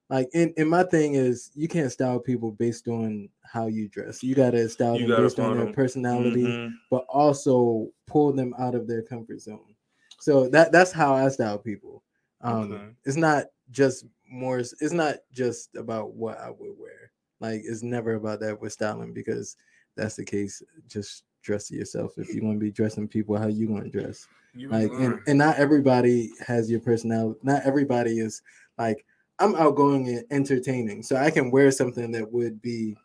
[0.08, 4.22] like and, in my thing is you can't style people based on how you dress.
[4.22, 5.74] You gotta style you them based on their them.
[5.74, 6.74] personality, mm-hmm.
[6.90, 9.74] but also pull them out of their comfort zone.
[10.20, 12.02] So that that's how I style people.
[12.40, 12.84] Um okay.
[13.04, 17.10] it's not just more it's not just about what I would wear.
[17.40, 19.56] Like it's never about that with styling because
[19.96, 20.62] that's the case.
[20.86, 22.12] Just dress yourself.
[22.16, 24.26] If you want to be dressing people, how you want to dress?
[24.54, 27.38] You like and, and not everybody has your personality.
[27.42, 28.40] Not everybody is
[28.78, 29.04] like
[29.38, 31.02] I'm outgoing and entertaining.
[31.02, 32.96] So I can wear something that would be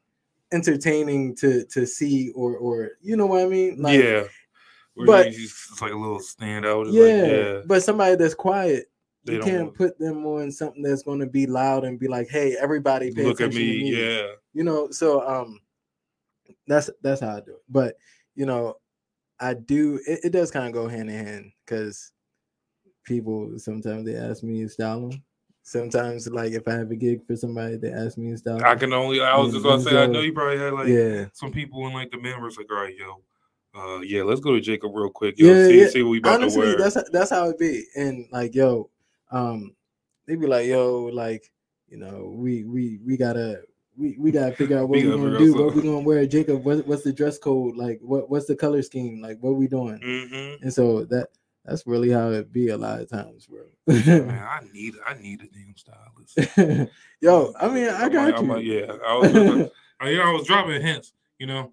[0.53, 3.82] entertaining to to see or or you know what I mean?
[3.82, 4.23] Like, yeah.
[4.95, 6.91] but it's like a little standout.
[6.91, 8.91] Yeah, like, yeah, but somebody that's quiet
[9.23, 12.27] they you can't put them on something that's going to be loud and be like,
[12.29, 13.84] "Hey, everybody, look at me.
[13.84, 14.89] me." Yeah, you know.
[14.91, 15.59] So um,
[16.67, 17.63] that's that's how I do it.
[17.69, 17.95] But
[18.36, 18.77] you know,
[19.39, 19.99] I do.
[20.07, 22.11] It, it does kind of go hand in hand because
[23.03, 25.23] people sometimes they ask me to style them.
[25.64, 28.64] Sometimes, like if I have a gig for somebody, they ask me to style.
[28.64, 29.22] I can only.
[29.22, 30.01] I was just gonna say.
[30.01, 31.26] I know you probably had like yeah.
[31.34, 33.22] some people in like the members like, all right, yo.
[33.74, 35.39] Uh, yeah, let's go to Jacob real quick.
[35.39, 35.88] Yo, yeah, see, yeah.
[35.88, 36.78] see what we about Honestly, to wear.
[36.78, 37.86] That's that's how it be.
[37.95, 38.89] And like, yo,
[39.32, 39.76] um,
[40.28, 41.51] they be like, yo, like,
[41.88, 43.62] you know, we we we gotta
[43.97, 46.26] we, we gotta figure out what we are gonna do, what we gonna wear.
[46.26, 47.76] Jacob, what, what's the dress code?
[47.76, 49.22] Like, what what's the color scheme?
[49.22, 49.99] Like, what we doing?
[49.99, 50.64] Mm-hmm.
[50.64, 51.30] And so that
[51.66, 53.64] that's really how it be a lot of times, bro.
[53.88, 56.91] Man, I need I need a damn stylist.
[57.22, 58.53] Yo, I mean, I got I'm you.
[58.53, 59.34] Like, yeah, I was,
[60.03, 61.72] you know, I was dropping hints, you know.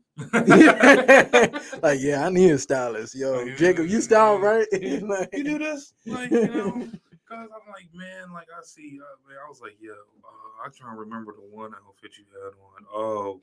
[1.83, 3.15] like, yeah, I need a stylist.
[3.15, 4.67] Yo, like, Jacob, you style right?
[4.73, 6.89] like, you do this, like, you know.
[7.29, 10.71] Cause I'm like, man, like I see, uh, man, I was like, yo, uh, I
[10.75, 12.87] try to remember the one outfit you had on.
[12.91, 13.43] Oh,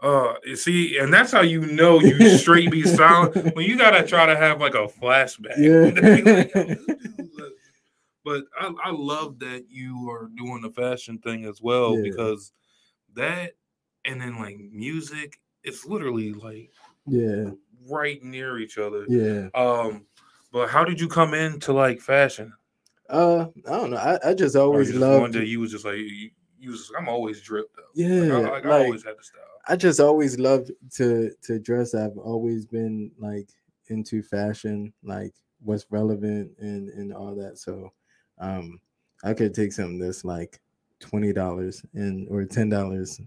[0.00, 4.26] Uh, see, and that's how you know you straight be silent when you gotta try
[4.26, 5.56] to have like a flashback.
[5.56, 6.74] Yeah.
[8.24, 12.02] but I, I love that you are doing the fashion thing as well yeah.
[12.02, 12.52] because
[13.14, 13.52] that
[14.04, 16.70] and then like music, it's literally like
[17.06, 17.50] yeah
[17.88, 19.06] right near each other.
[19.08, 19.48] Yeah.
[19.54, 20.06] Um,
[20.52, 22.52] but how did you come into like fashion?
[23.08, 23.96] Uh, I don't know.
[23.96, 25.36] I, I just always loved.
[25.36, 26.30] You was just like you,
[26.62, 26.90] was.
[26.98, 27.82] I'm always dripped though.
[27.94, 29.42] Yeah, like, I, like, like, I always had the style.
[29.68, 31.94] I just always loved to to dress.
[31.94, 33.48] I've always been like
[33.88, 37.58] into fashion, like what's relevant and and all that.
[37.58, 37.92] So,
[38.38, 38.80] um,
[39.24, 40.60] I could take something that's like
[41.00, 43.20] twenty dollars and or ten dollars,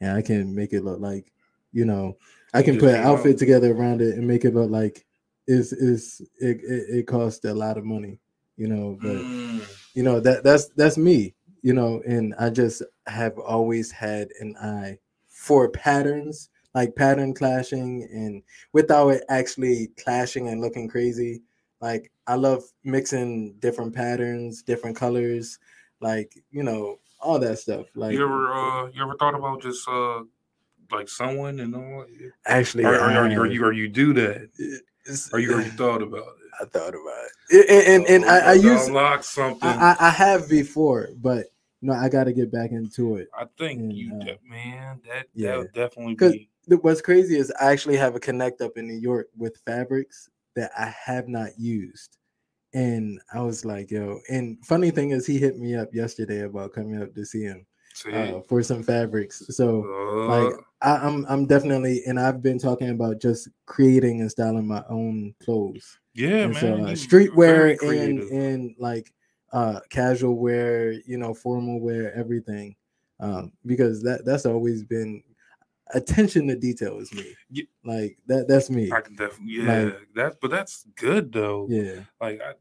[0.00, 1.32] and I can make it look like,
[1.72, 2.16] you know,
[2.54, 5.04] I can put an outfit together around it and make it look like
[5.46, 8.18] is is it, it, it costs a lot of money
[8.56, 9.62] you know but mm.
[9.94, 11.34] you know that that's that's me
[11.64, 14.96] you know and i just have always had an eye
[15.28, 18.42] for patterns like pattern clashing and
[18.72, 21.40] without it actually clashing and looking crazy.
[21.80, 25.58] Like i love mixing different patterns different colors
[26.00, 29.86] like you know all that stuff like you ever uh you ever thought about just
[29.88, 30.22] uh
[30.92, 32.06] like someone and all
[32.46, 34.48] actually or, or, or, or you or you do that?
[35.32, 36.50] Or you already thought about it?
[36.60, 39.68] I thought about it, and and, and I, I used unlock something.
[39.68, 41.46] I, I, have before, but
[41.84, 43.28] you know I got to get back into it.
[43.38, 45.50] I think and, you, uh, man, that yeah.
[45.50, 46.48] that would definitely be.
[46.76, 50.70] What's crazy is I actually have a connect up in New York with fabrics that
[50.78, 52.16] I have not used.
[52.72, 56.72] And I was like, yo, and funny thing is, he hit me up yesterday about
[56.72, 57.66] coming up to see him
[58.10, 59.42] uh, for some fabrics.
[59.50, 64.30] So uh, like I, I'm, I'm definitely and I've been talking about just creating and
[64.30, 65.98] styling my own clothes.
[66.14, 66.60] Yeah, and man.
[66.60, 69.12] So uh, streetwear and and like
[69.54, 72.76] uh casual wear, you know, formal wear, everything.
[73.20, 75.22] Um, because that that's always been
[75.94, 77.34] attention to detail is me.
[77.50, 77.64] Yeah.
[77.84, 78.90] Like that that's me.
[78.92, 81.66] I can definitely yeah, like, that's but that's good though.
[81.70, 82.00] Yeah.
[82.20, 82.54] Like I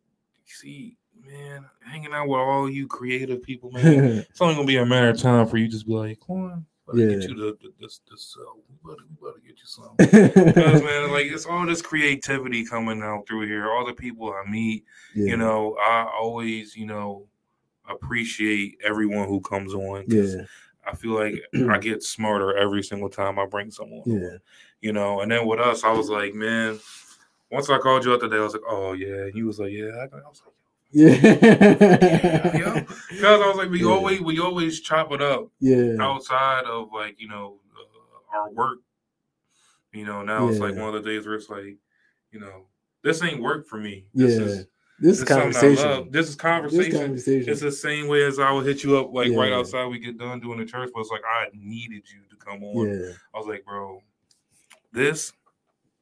[0.45, 3.83] see man, hanging out with all you creative people, man,
[4.29, 6.65] it's only gonna be a matter of time for you just be like, come on,
[6.93, 7.07] yeah.
[7.07, 9.95] get you the, the this this uh, we better, we better get you some.
[10.45, 13.71] because man, like it's all this creativity coming out through here.
[13.71, 14.83] All the people I meet,
[15.15, 15.31] yeah.
[15.31, 17.27] you know, I always, you know,
[17.89, 20.05] appreciate everyone who comes on.
[20.07, 20.43] Yeah.
[20.85, 21.35] I feel like
[21.69, 24.03] I get smarter every single time I bring someone.
[24.05, 24.15] Yeah.
[24.15, 24.39] On,
[24.81, 26.79] you know, and then with us, I was like, man,
[27.49, 29.25] once I called you out today, I was like, oh yeah.
[29.25, 29.87] And you was like, yeah.
[29.87, 30.53] I was like,
[30.93, 31.09] yeah.
[31.23, 32.83] yeah.
[33.09, 33.89] Because I was like, we yeah.
[33.91, 35.49] always we always chop it up.
[35.59, 35.95] Yeah.
[35.99, 38.79] Outside of like you know uh, our work.
[39.91, 40.51] You know now yeah.
[40.51, 41.77] it's like one of the days where it's like,
[42.31, 42.67] you know,
[43.03, 44.05] this ain't work for me.
[44.13, 44.45] This yeah.
[44.45, 44.67] Is,
[44.99, 46.09] this is conversation.
[46.11, 46.91] This is conversation.
[46.91, 47.51] This conversation.
[47.51, 49.37] It's the same way as I would hit you up like yeah.
[49.37, 52.35] right outside we get done doing the church, but it's like I needed you to
[52.37, 52.87] come on.
[52.87, 53.11] Yeah.
[53.33, 54.01] I was like, bro,
[54.91, 55.33] this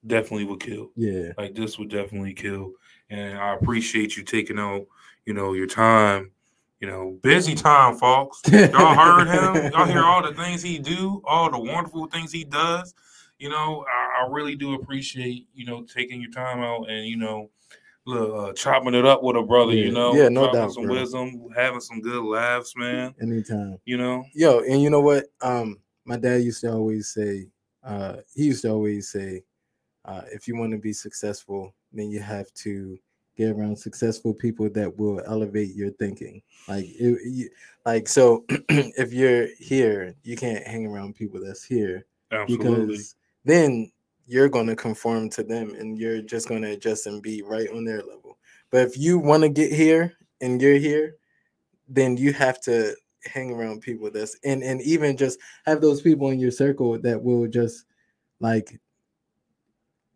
[0.05, 0.91] definitely would kill.
[0.95, 1.31] Yeah.
[1.37, 2.73] Like this would definitely kill
[3.11, 4.87] and I appreciate you taking out,
[5.25, 6.31] you know, your time.
[6.79, 8.41] You know, busy time, folks.
[8.51, 9.71] Y'all heard him.
[9.71, 12.95] Y'all hear all the things he do, all the wonderful things he does.
[13.37, 17.17] You know, I, I really do appreciate you know taking your time out and you
[17.17, 17.51] know
[18.07, 19.85] uh, chopping it up with a brother, yeah.
[19.85, 20.95] you know, yeah, no doubt, some bro.
[20.95, 23.13] wisdom, having some good laughs, man.
[23.21, 24.25] Anytime, you know.
[24.33, 25.25] Yo, and you know what?
[25.41, 27.47] Um, my dad used to always say,
[27.83, 29.43] uh, he used to always say,
[30.05, 32.97] uh, if you want to be successful, then you have to
[33.37, 36.41] get around successful people that will elevate your thinking.
[36.67, 37.49] Like, it, you,
[37.85, 42.85] like so, if you're here, you can't hang around people that's here Absolutely.
[42.85, 43.15] because
[43.45, 43.91] then
[44.27, 47.69] you're going to conform to them, and you're just going to adjust and be right
[47.69, 48.37] on their level.
[48.69, 51.15] But if you want to get here and you're here,
[51.87, 56.31] then you have to hang around people that's and and even just have those people
[56.31, 57.85] in your circle that will just
[58.39, 58.79] like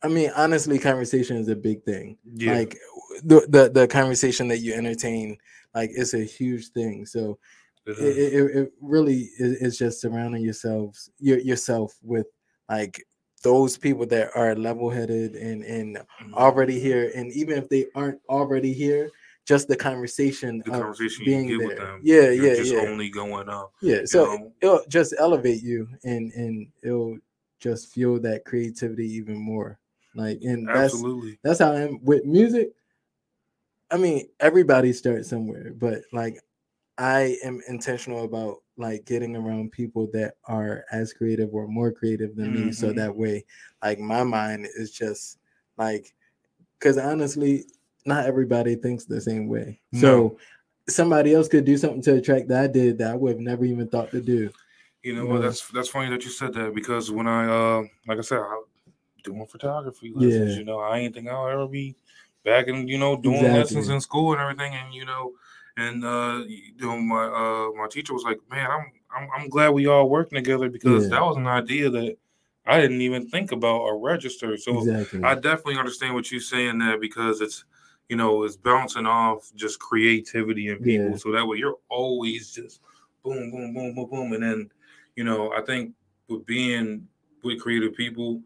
[0.06, 2.18] I mean, honestly, conversation is a big thing.
[2.36, 2.54] Yeah.
[2.54, 2.78] Like
[3.24, 5.38] the, the the conversation that you entertain,
[5.74, 7.08] like it's a huge thing.
[7.08, 7.40] So
[7.88, 12.28] it, it, it, really is, just surrounding yourselves your, yourself with
[12.70, 13.04] like
[13.42, 16.34] those people that are level headed and and mm-hmm.
[16.36, 17.12] already here.
[17.16, 19.10] And even if they aren't already here,
[19.48, 21.68] just the conversation, the conversation being you there.
[21.68, 22.82] with them, yeah, yeah, just yeah.
[22.82, 23.72] only going up.
[23.82, 24.52] Yeah, so know?
[24.62, 27.18] it'll just elevate you and and it'll
[27.60, 29.80] just fuel that creativity even more.
[30.16, 32.72] Like, and that's absolutely that's how I am with music.
[33.92, 36.40] I mean, everybody starts somewhere, but like
[36.98, 42.36] I am intentional about like getting around people that are as creative or more creative
[42.36, 42.66] than mm-hmm.
[42.68, 42.72] me.
[42.72, 42.98] So mm-hmm.
[42.98, 43.46] that way,
[43.84, 45.38] like my mind is just
[45.78, 46.14] like
[46.80, 47.66] because honestly,
[48.06, 49.80] not everybody thinks the same way.
[49.92, 50.00] No.
[50.00, 50.38] So
[50.88, 53.66] somebody else could do something to attract that I did that I would have never
[53.66, 54.50] even thought to do.
[55.04, 55.42] You know what?
[55.42, 58.62] That's that's funny that you said that because when I uh like I said, I
[59.26, 60.60] doing photography lessons, Yeah.
[60.60, 61.96] you know, I ain't think I'll ever be
[62.44, 63.60] back and you know doing Exactly.
[63.60, 65.34] lessons in school and everything, and you know,
[65.78, 69.70] and uh you know my uh my teacher was like, man, I'm I'm I'm glad
[69.70, 71.18] we all working together because Yeah.
[71.18, 72.18] that was an idea that
[72.68, 74.58] I didn't even think about or register.
[74.58, 75.22] So exactly.
[75.24, 77.66] I definitely understand what you're saying there because it's
[78.10, 81.12] you know it's bouncing off just creativity in people.
[81.12, 81.18] Yeah.
[81.18, 82.82] So that way you're always just
[83.24, 84.72] boom, boom, boom, boom, boom, and then
[85.16, 85.94] you know I think
[86.28, 87.08] with being
[87.44, 88.42] with creative people,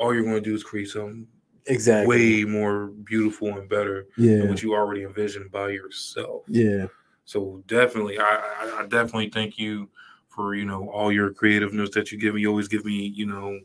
[0.00, 1.26] all you're going to do is create something
[1.66, 2.08] exactly.
[2.08, 4.38] way more beautiful and better yeah.
[4.38, 6.42] than what you already envisioned by yourself.
[6.48, 6.86] Yeah.
[7.26, 9.88] So definitely, I, I definitely thank you
[10.28, 12.40] for you know all your creativeness that you give me.
[12.40, 13.60] You always give me you know,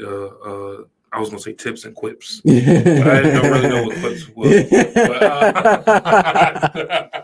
[0.00, 2.42] uh, uh I was gonna say tips and quips.
[2.46, 4.70] I I don't really know what quips was.
[4.94, 5.82] But, uh,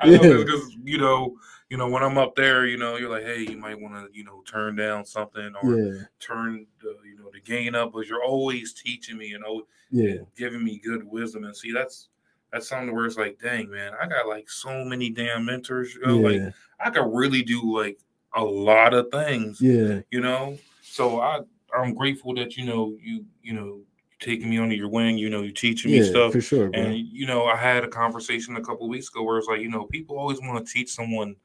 [0.00, 1.34] I know because you know,
[1.70, 4.08] you know, when I'm up there, you know, you're like, hey, you might want to,
[4.16, 6.00] you know, turn down something or yeah.
[6.18, 7.92] turn, the, you know, the gain up.
[7.92, 10.16] But you're always teaching me and always Yeah.
[10.36, 11.44] giving me good wisdom.
[11.44, 12.08] And see, that's
[12.52, 15.94] that's something where it's like, dang, man, I got like so many damn mentors.
[15.94, 18.00] You know, Like I could really do like
[18.34, 19.60] a lot of things.
[19.60, 20.00] Yeah.
[20.10, 21.40] You know, so I
[21.72, 23.82] I'm grateful that you know you you know
[24.18, 25.18] taking me under your wing.
[25.18, 26.10] You know, you teaching me Yeah.
[26.10, 26.32] stuff.
[26.32, 26.80] For sure, bro.
[26.80, 29.70] And you know, I had a conversation a couple weeks ago where it's like, you
[29.70, 31.36] know, people always want to teach someone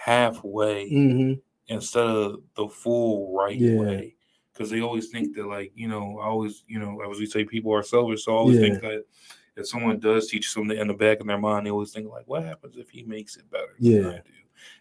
[0.00, 1.32] halfway hmm
[1.68, 3.76] instead of the full right Yeah.
[3.76, 4.14] way.
[4.52, 7.44] Because they always think that, like, you know, I always, you know, as we say,
[7.44, 8.24] people are selfish.
[8.24, 9.04] So I always think that
[9.56, 12.26] if someone does teach something in the back of their mind, they always think, like,
[12.26, 14.08] what happens if he makes it better than Yeah.
[14.08, 14.32] I do?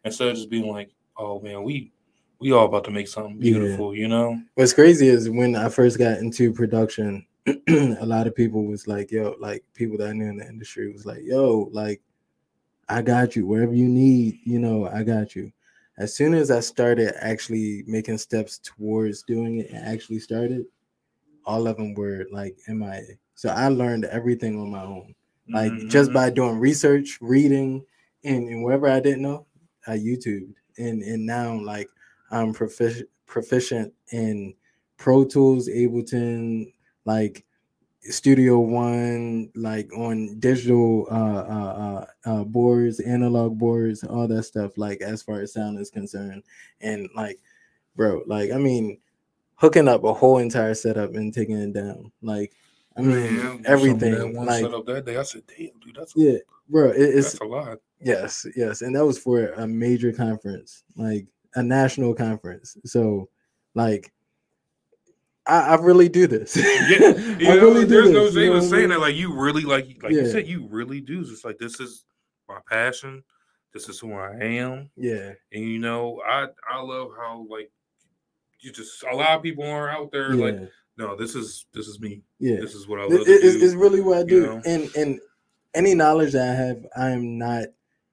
[0.03, 1.91] Instead of just being like, oh man, we
[2.39, 3.51] we all about to make something Yeah.
[3.51, 4.41] beautiful, you know?
[4.55, 7.26] What's crazy is when I first got into production,
[7.67, 10.91] a lot of people was like, yo, like people that I knew in the industry
[10.91, 12.01] was like, yo, like,
[12.89, 13.45] I got you.
[13.45, 15.51] Wherever you need, you know, I got you.
[15.97, 20.65] As soon as I started actually making steps towards doing it and actually started,
[21.45, 23.17] all of them were like MIA.
[23.35, 25.13] So I learned everything on my own.
[25.49, 26.13] Like just Mhm.
[26.13, 27.83] by doing research, reading,
[28.23, 29.47] and, and wherever I didn't know,
[29.87, 30.53] I YouTubed.
[30.77, 31.89] And and now like
[32.31, 34.53] I'm proficient proficient in
[34.97, 36.71] Pro Tools, Ableton,
[37.05, 37.45] like
[38.02, 44.78] Studio One, like on digital uh, uh, uh, uh, boards, analog boards, all that stuff.
[44.78, 46.43] Like as far as sound is concerned,
[46.82, 47.39] and like,
[47.95, 49.00] bro, like I mean,
[49.56, 52.54] hooking up a whole entire setup and taking it down, like
[52.97, 55.80] I mean, Man, you showed me everything, one like setup that day, I said, damn,
[55.80, 56.38] dude, that's yeah,
[56.70, 57.80] bro, it, it's that's a lot.
[58.02, 62.78] Yes, yes, and that was for a major conference, like a national conference.
[62.86, 63.30] So,
[63.76, 64.14] like,
[65.50, 66.56] I, I really do this.
[66.56, 69.00] Yeah, I you know, really do there's no you shame in saying that.
[69.00, 70.22] Like you really, like like Yeah.
[70.22, 71.22] you said, you really do.
[71.22, 72.06] It's like this is
[72.47, 73.24] my passion.
[73.74, 77.70] This is who I am, Yeah, and you know, I I love how like
[78.60, 81.88] you just a lot of people are out there yeah, like, no, this is this
[81.88, 82.24] is me.
[82.39, 82.60] yeah.
[82.60, 83.66] This is what I love it- it's, do.
[83.66, 84.62] it's really what I you do, know?
[84.66, 85.20] and and
[85.76, 87.66] any knowledge that I have, I am not,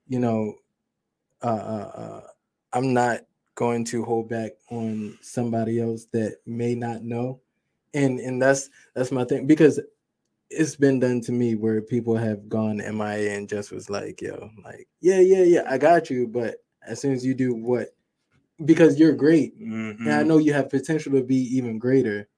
[0.09, 0.55] you know,
[1.43, 2.20] uh, uh, uh,
[2.74, 3.20] I'm not
[3.57, 7.40] going to hold back on somebody else that may not know,
[7.94, 9.80] and and that's that's my thing because
[10.50, 14.48] it's been done to me where people have gone MIA and just was like, yo,
[14.64, 17.88] like, yeah, yeah, yeah, I got you, but as soon as you do what,
[18.64, 19.98] because you're great, Mhm.
[20.00, 22.28] and I know you have potential to be even greater,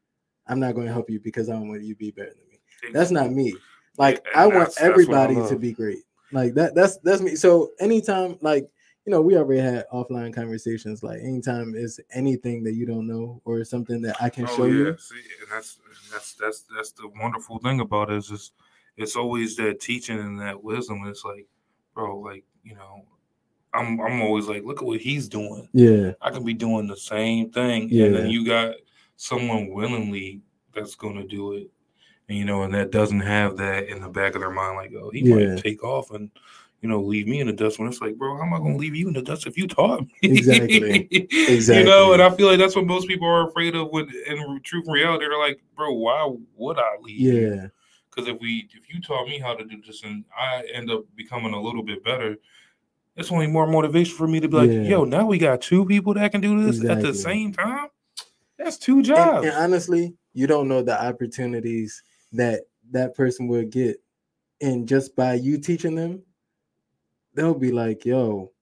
[0.47, 2.49] I'm not going to help you because I don't want you to be better than
[2.51, 2.93] me.
[2.95, 3.55] That's not me.
[3.99, 6.05] Like And I want that's- that's I everybody to be great.
[6.33, 6.75] Like that.
[6.75, 7.37] That's that's me.
[7.37, 8.71] So anytime, like
[9.09, 11.03] you know, we already had offline conversations.
[11.03, 14.65] Like anytime is anything that you don't know or something that I can Oh show
[14.67, 14.97] yeah, you.
[14.99, 15.79] see, and that's
[16.13, 18.53] that's that's that's the wonderful thing about it is just
[18.99, 21.07] it's always that teaching and that wisdom.
[21.07, 21.47] It's like,
[21.95, 23.07] bro, like you know,
[23.73, 25.71] I'm I'm always like, look at what he's doing.
[25.73, 28.09] Yeah, I can be doing the same thing, and Yeah.
[28.11, 28.75] then you got
[29.17, 30.43] someone willingly
[30.75, 31.71] that's gonna do it,
[32.29, 34.93] and you know, and that doesn't have that in the back of their mind, like,
[34.93, 35.35] oh, he Yeah.
[35.35, 36.31] might take off and.
[36.81, 38.77] You know, leave me in the dust when it's like, bro, how am I gonna
[38.77, 40.13] leave you in the dust if you taught me?
[40.23, 41.09] Exactly.
[41.11, 41.79] Exactly.
[41.83, 43.91] You know, and I feel like that's what most people are afraid of.
[43.91, 47.19] when in truth and reality, they're like, bro, why would I leave?
[47.21, 47.67] yeah,
[48.11, 51.05] Because if we, if you taught me how to do this, and I end up
[51.17, 52.37] becoming a little bit better,
[53.17, 54.83] it's only more motivation for me to be like, Yeah.
[54.83, 57.89] yo, now we got two people that can do this at the same time.
[58.57, 59.47] That's two and, jobs.
[59.49, 62.03] and honestly, you don't know the opportunities
[62.33, 62.63] that
[62.93, 63.97] that person will get,
[64.61, 66.23] and just by you teaching them,
[67.39, 68.53] they'll be like, "Yo,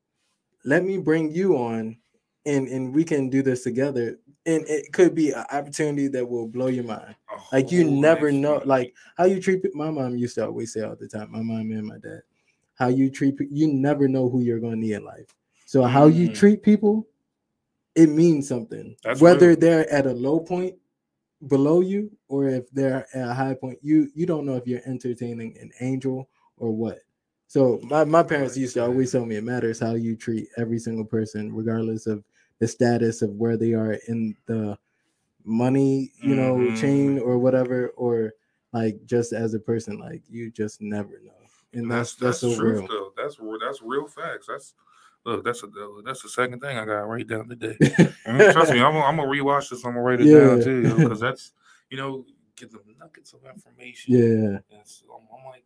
[0.64, 1.96] let me bring you on,
[2.44, 6.46] and and we can do this together." And it could be an opportunity that will
[6.46, 7.16] blow your mind.
[7.30, 9.64] A Like you never know, like how you treat.
[9.74, 11.32] My mom used to always say all the time.
[11.32, 12.22] My mom and my dad,
[12.76, 13.34] how you treat.
[13.50, 15.34] You never know who you're going to need in life.
[15.64, 16.34] So how you Mm.
[16.34, 17.08] treat people
[17.96, 18.94] it means something.
[19.02, 19.56] That's Whether real.
[19.56, 20.76] they're at a low point
[21.48, 24.82] below you or if they're at a high point, you you don't know if you're
[24.86, 26.98] entertaining an angel or what.
[27.48, 30.78] So my, my parents used to always tell me it matters how you treat every
[30.78, 32.24] single person, regardless of
[32.58, 34.78] the status of where they are in the
[35.44, 36.80] money, you know, Mhm.
[36.80, 38.32] chain or whatever, or
[38.72, 41.32] like just as a person, like you just never know.
[41.72, 42.88] And that's that's that's, that's, so truth real.
[42.88, 43.12] though.
[43.16, 44.46] That's that's real facts.
[44.48, 44.74] That's
[45.24, 45.44] look.
[45.44, 45.68] That's a
[46.04, 47.76] that's the second thing I got to write down today.
[48.52, 49.84] Trust me, I'm gonna, I'm gonna rewatch this.
[49.84, 51.52] I'm gonna write it down too, because that's
[51.90, 52.24] you know
[52.56, 54.14] get the nuggets of information.
[54.16, 54.58] Yeah.
[54.76, 55.65] And so I'm, I'm like, yeah,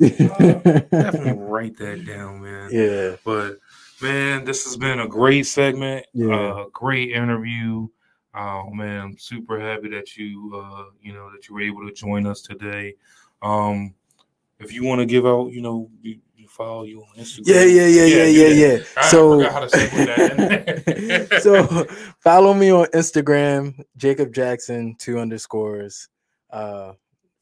[0.00, 2.68] definitely write that down, man.
[2.72, 3.16] yeah.
[3.24, 3.58] But
[4.00, 6.06] man, this has been a great segment.
[6.12, 6.34] Yeah.
[6.34, 7.88] Uh, great interview.
[8.34, 11.92] Oh man, I'm super happy that you uh you know that you were able to
[11.92, 12.94] join us today.
[13.42, 13.94] Um
[14.60, 17.42] if you want to give out, you know, you, you follow you on Instagram.
[17.46, 18.78] Yeah, yeah, yeah, yeah, do yeah, yeah.
[18.96, 21.40] I So, forgot how to say that.
[21.42, 21.84] so
[22.20, 26.08] follow me on Instagram, Jacob Jackson, two underscores.
[26.50, 26.94] Uh,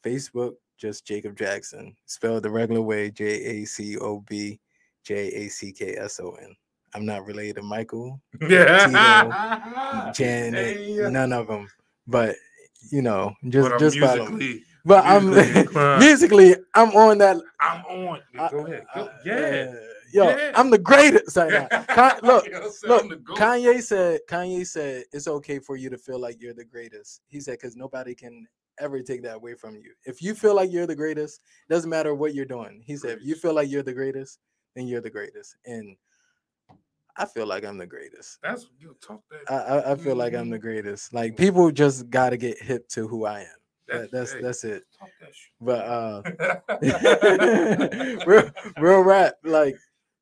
[0.04, 4.60] Facebook, just Jacob Jackson, spelled the regular way, J A C O B
[5.04, 6.54] J A C K S O N.
[6.94, 10.10] I'm not related to Michael, yeah.
[10.14, 11.68] Janet, Hey, none of them.
[12.06, 12.36] But
[12.90, 15.30] you know, just but just musically, But I'm
[15.98, 17.36] musically I'm on that.
[17.60, 18.20] I'm on.
[18.38, 18.84] I- Go ahead.
[18.94, 19.00] Go.
[19.02, 19.34] uh, Yeah.
[19.72, 19.74] uh,
[20.12, 20.52] yo, Yeah.
[20.54, 21.68] I'm the greatest right.
[21.88, 23.08] Con- look, You know what I'm saying?
[23.08, 27.22] look, Kanye said Kanye said it's okay for you to feel like you're the greatest.
[27.28, 28.46] He said because nobody can
[28.78, 29.92] ever take that away from you.
[30.04, 32.82] If you feel like you're the greatest, doesn't matter what you're doing.
[32.84, 34.38] He said if you feel like you're the greatest,
[34.74, 35.56] then you're the greatest.
[35.64, 35.96] And
[37.16, 38.38] I feel like I'm the greatest.
[38.42, 39.50] That's you talk that.
[39.50, 40.52] I I, feel like I'm Mhm.
[40.52, 41.14] the greatest.
[41.14, 43.46] Like people just got to get hip to who I am.
[43.88, 44.84] That, that's hey, that's it.
[45.00, 45.32] that.
[45.60, 46.22] But uh
[48.26, 49.76] real, real rap like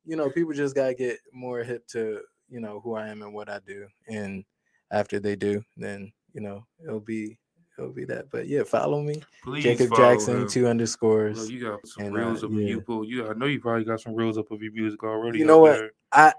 [0.05, 3.33] you know people just gotta get more hip to you know who i am and
[3.33, 4.45] what i do and
[4.91, 7.37] after they do then you know it'll be
[7.77, 10.47] it'll be that but yeah follow me Please jacob follow jackson him.
[10.47, 12.67] two underscores Look, you got some and, uh, reels of yeah.
[12.67, 13.05] you pull.
[13.05, 15.39] You, I know you probably got some reels up of your music already.
[15.39, 15.77] You know what?
[15.77, 15.91] there.
[16.11, 16.33] I-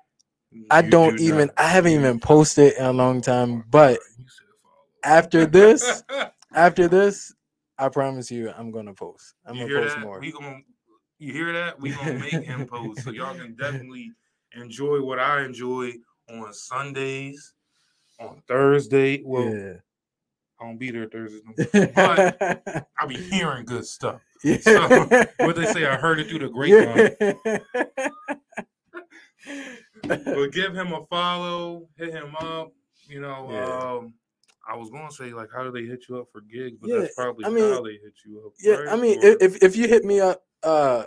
[0.71, 1.55] i You don't do even not.
[1.59, 5.17] i haven't even posted in a long time but You said follow.
[5.19, 6.03] after this
[6.55, 7.35] after this
[7.79, 10.03] i promise you i'm gonna post i'm you gonna post that?
[10.03, 10.61] more We gonna
[11.19, 11.79] you hear that?
[11.81, 14.13] We gonna make him post so y'all can definitely
[14.55, 15.93] enjoy what I enjoy
[16.31, 17.55] on Sundays,
[18.21, 19.23] on Thursday.
[19.25, 19.73] Well, yeah
[20.61, 21.41] I don't be there Thursday,
[21.95, 24.21] but I be hearing good stuff.
[24.45, 24.57] yeah.
[24.61, 28.31] So, what they say, I heard it through the grapevine.
[30.03, 32.73] But give him a follow, hit him up.
[33.09, 33.65] You know, Yeah.
[33.79, 34.15] um,
[34.69, 36.77] I was gonna say like, how do they hit you up for gigs?
[36.81, 38.53] But Yeah, that's probably I mean, how they hit you up.
[38.59, 38.89] yeah, right?
[38.89, 41.05] I mean, Or- if if you hit me up, uh,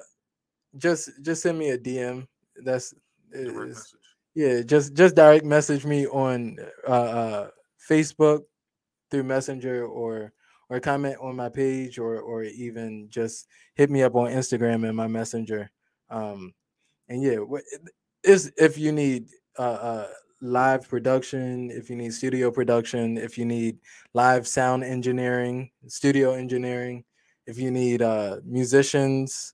[0.78, 2.28] just just send me a DM.
[2.64, 2.94] That's
[3.32, 4.00] direct message.
[4.36, 7.50] yeah, just just direct message me on uh, uh
[7.90, 8.44] Facebook
[9.10, 10.34] through Messenger or
[10.70, 14.96] or comment on my page or or even just hit me up on Instagram and
[14.96, 15.70] my Messenger.
[16.10, 16.54] Um,
[17.08, 17.40] and yeah,
[18.24, 20.08] is if you need uh, uh
[20.42, 23.78] live production, if you need studio production, if you need
[24.14, 27.04] live sound engineering, studio engineering,
[27.46, 29.54] if you need uh musicians,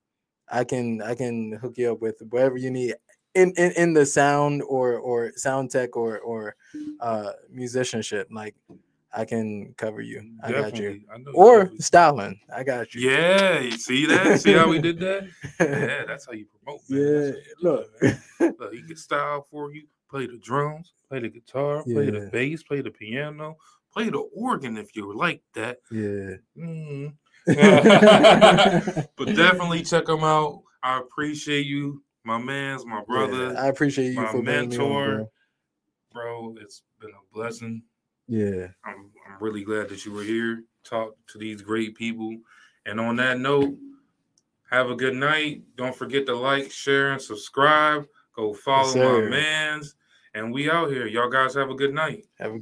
[0.51, 2.95] I can I can hook you up with whatever you need
[3.33, 6.55] in in, in the sound or or sound tech or or
[6.99, 8.27] uh musicianship.
[8.31, 8.55] Like
[9.17, 10.29] I can cover you.
[10.43, 11.01] I got you.
[11.13, 12.39] I know Or definitely- styling.
[12.53, 13.09] I got you.
[13.09, 14.41] Yeah, you see that?
[14.41, 15.27] See how we did that?
[15.59, 16.81] Yeah, that's how you promote.
[16.89, 17.33] Man.
[17.33, 17.41] yeah.
[17.61, 17.89] Look.
[18.01, 18.19] man.
[18.59, 19.83] Look, he can style for you.
[20.09, 23.55] Play the drums, play the guitar, play the bass, play the piano,
[23.91, 25.77] play the organ if you like that.
[25.91, 26.35] yeah.
[26.57, 27.13] Mm.
[29.15, 30.61] but definitely check him out.
[30.83, 34.77] I appreciate you, my man's, my brother, Yeah, I appreciate you my for bringing me
[34.77, 35.15] on, mentor.
[36.13, 36.51] bro.
[36.53, 36.55] bro.
[36.61, 37.81] It's been a blessing.
[38.27, 38.67] Yeah.
[38.83, 42.35] I'm, I'm really glad that you were here, talk to these great people.
[42.85, 43.75] And on that note,
[44.69, 45.63] have a good night.
[45.75, 48.05] Don't forget to like, share, and subscribe.
[48.35, 49.95] Go follow my mans.
[50.33, 51.07] And we out here.
[51.07, 52.25] Y'all guys have a good night.
[52.39, 52.53] Have a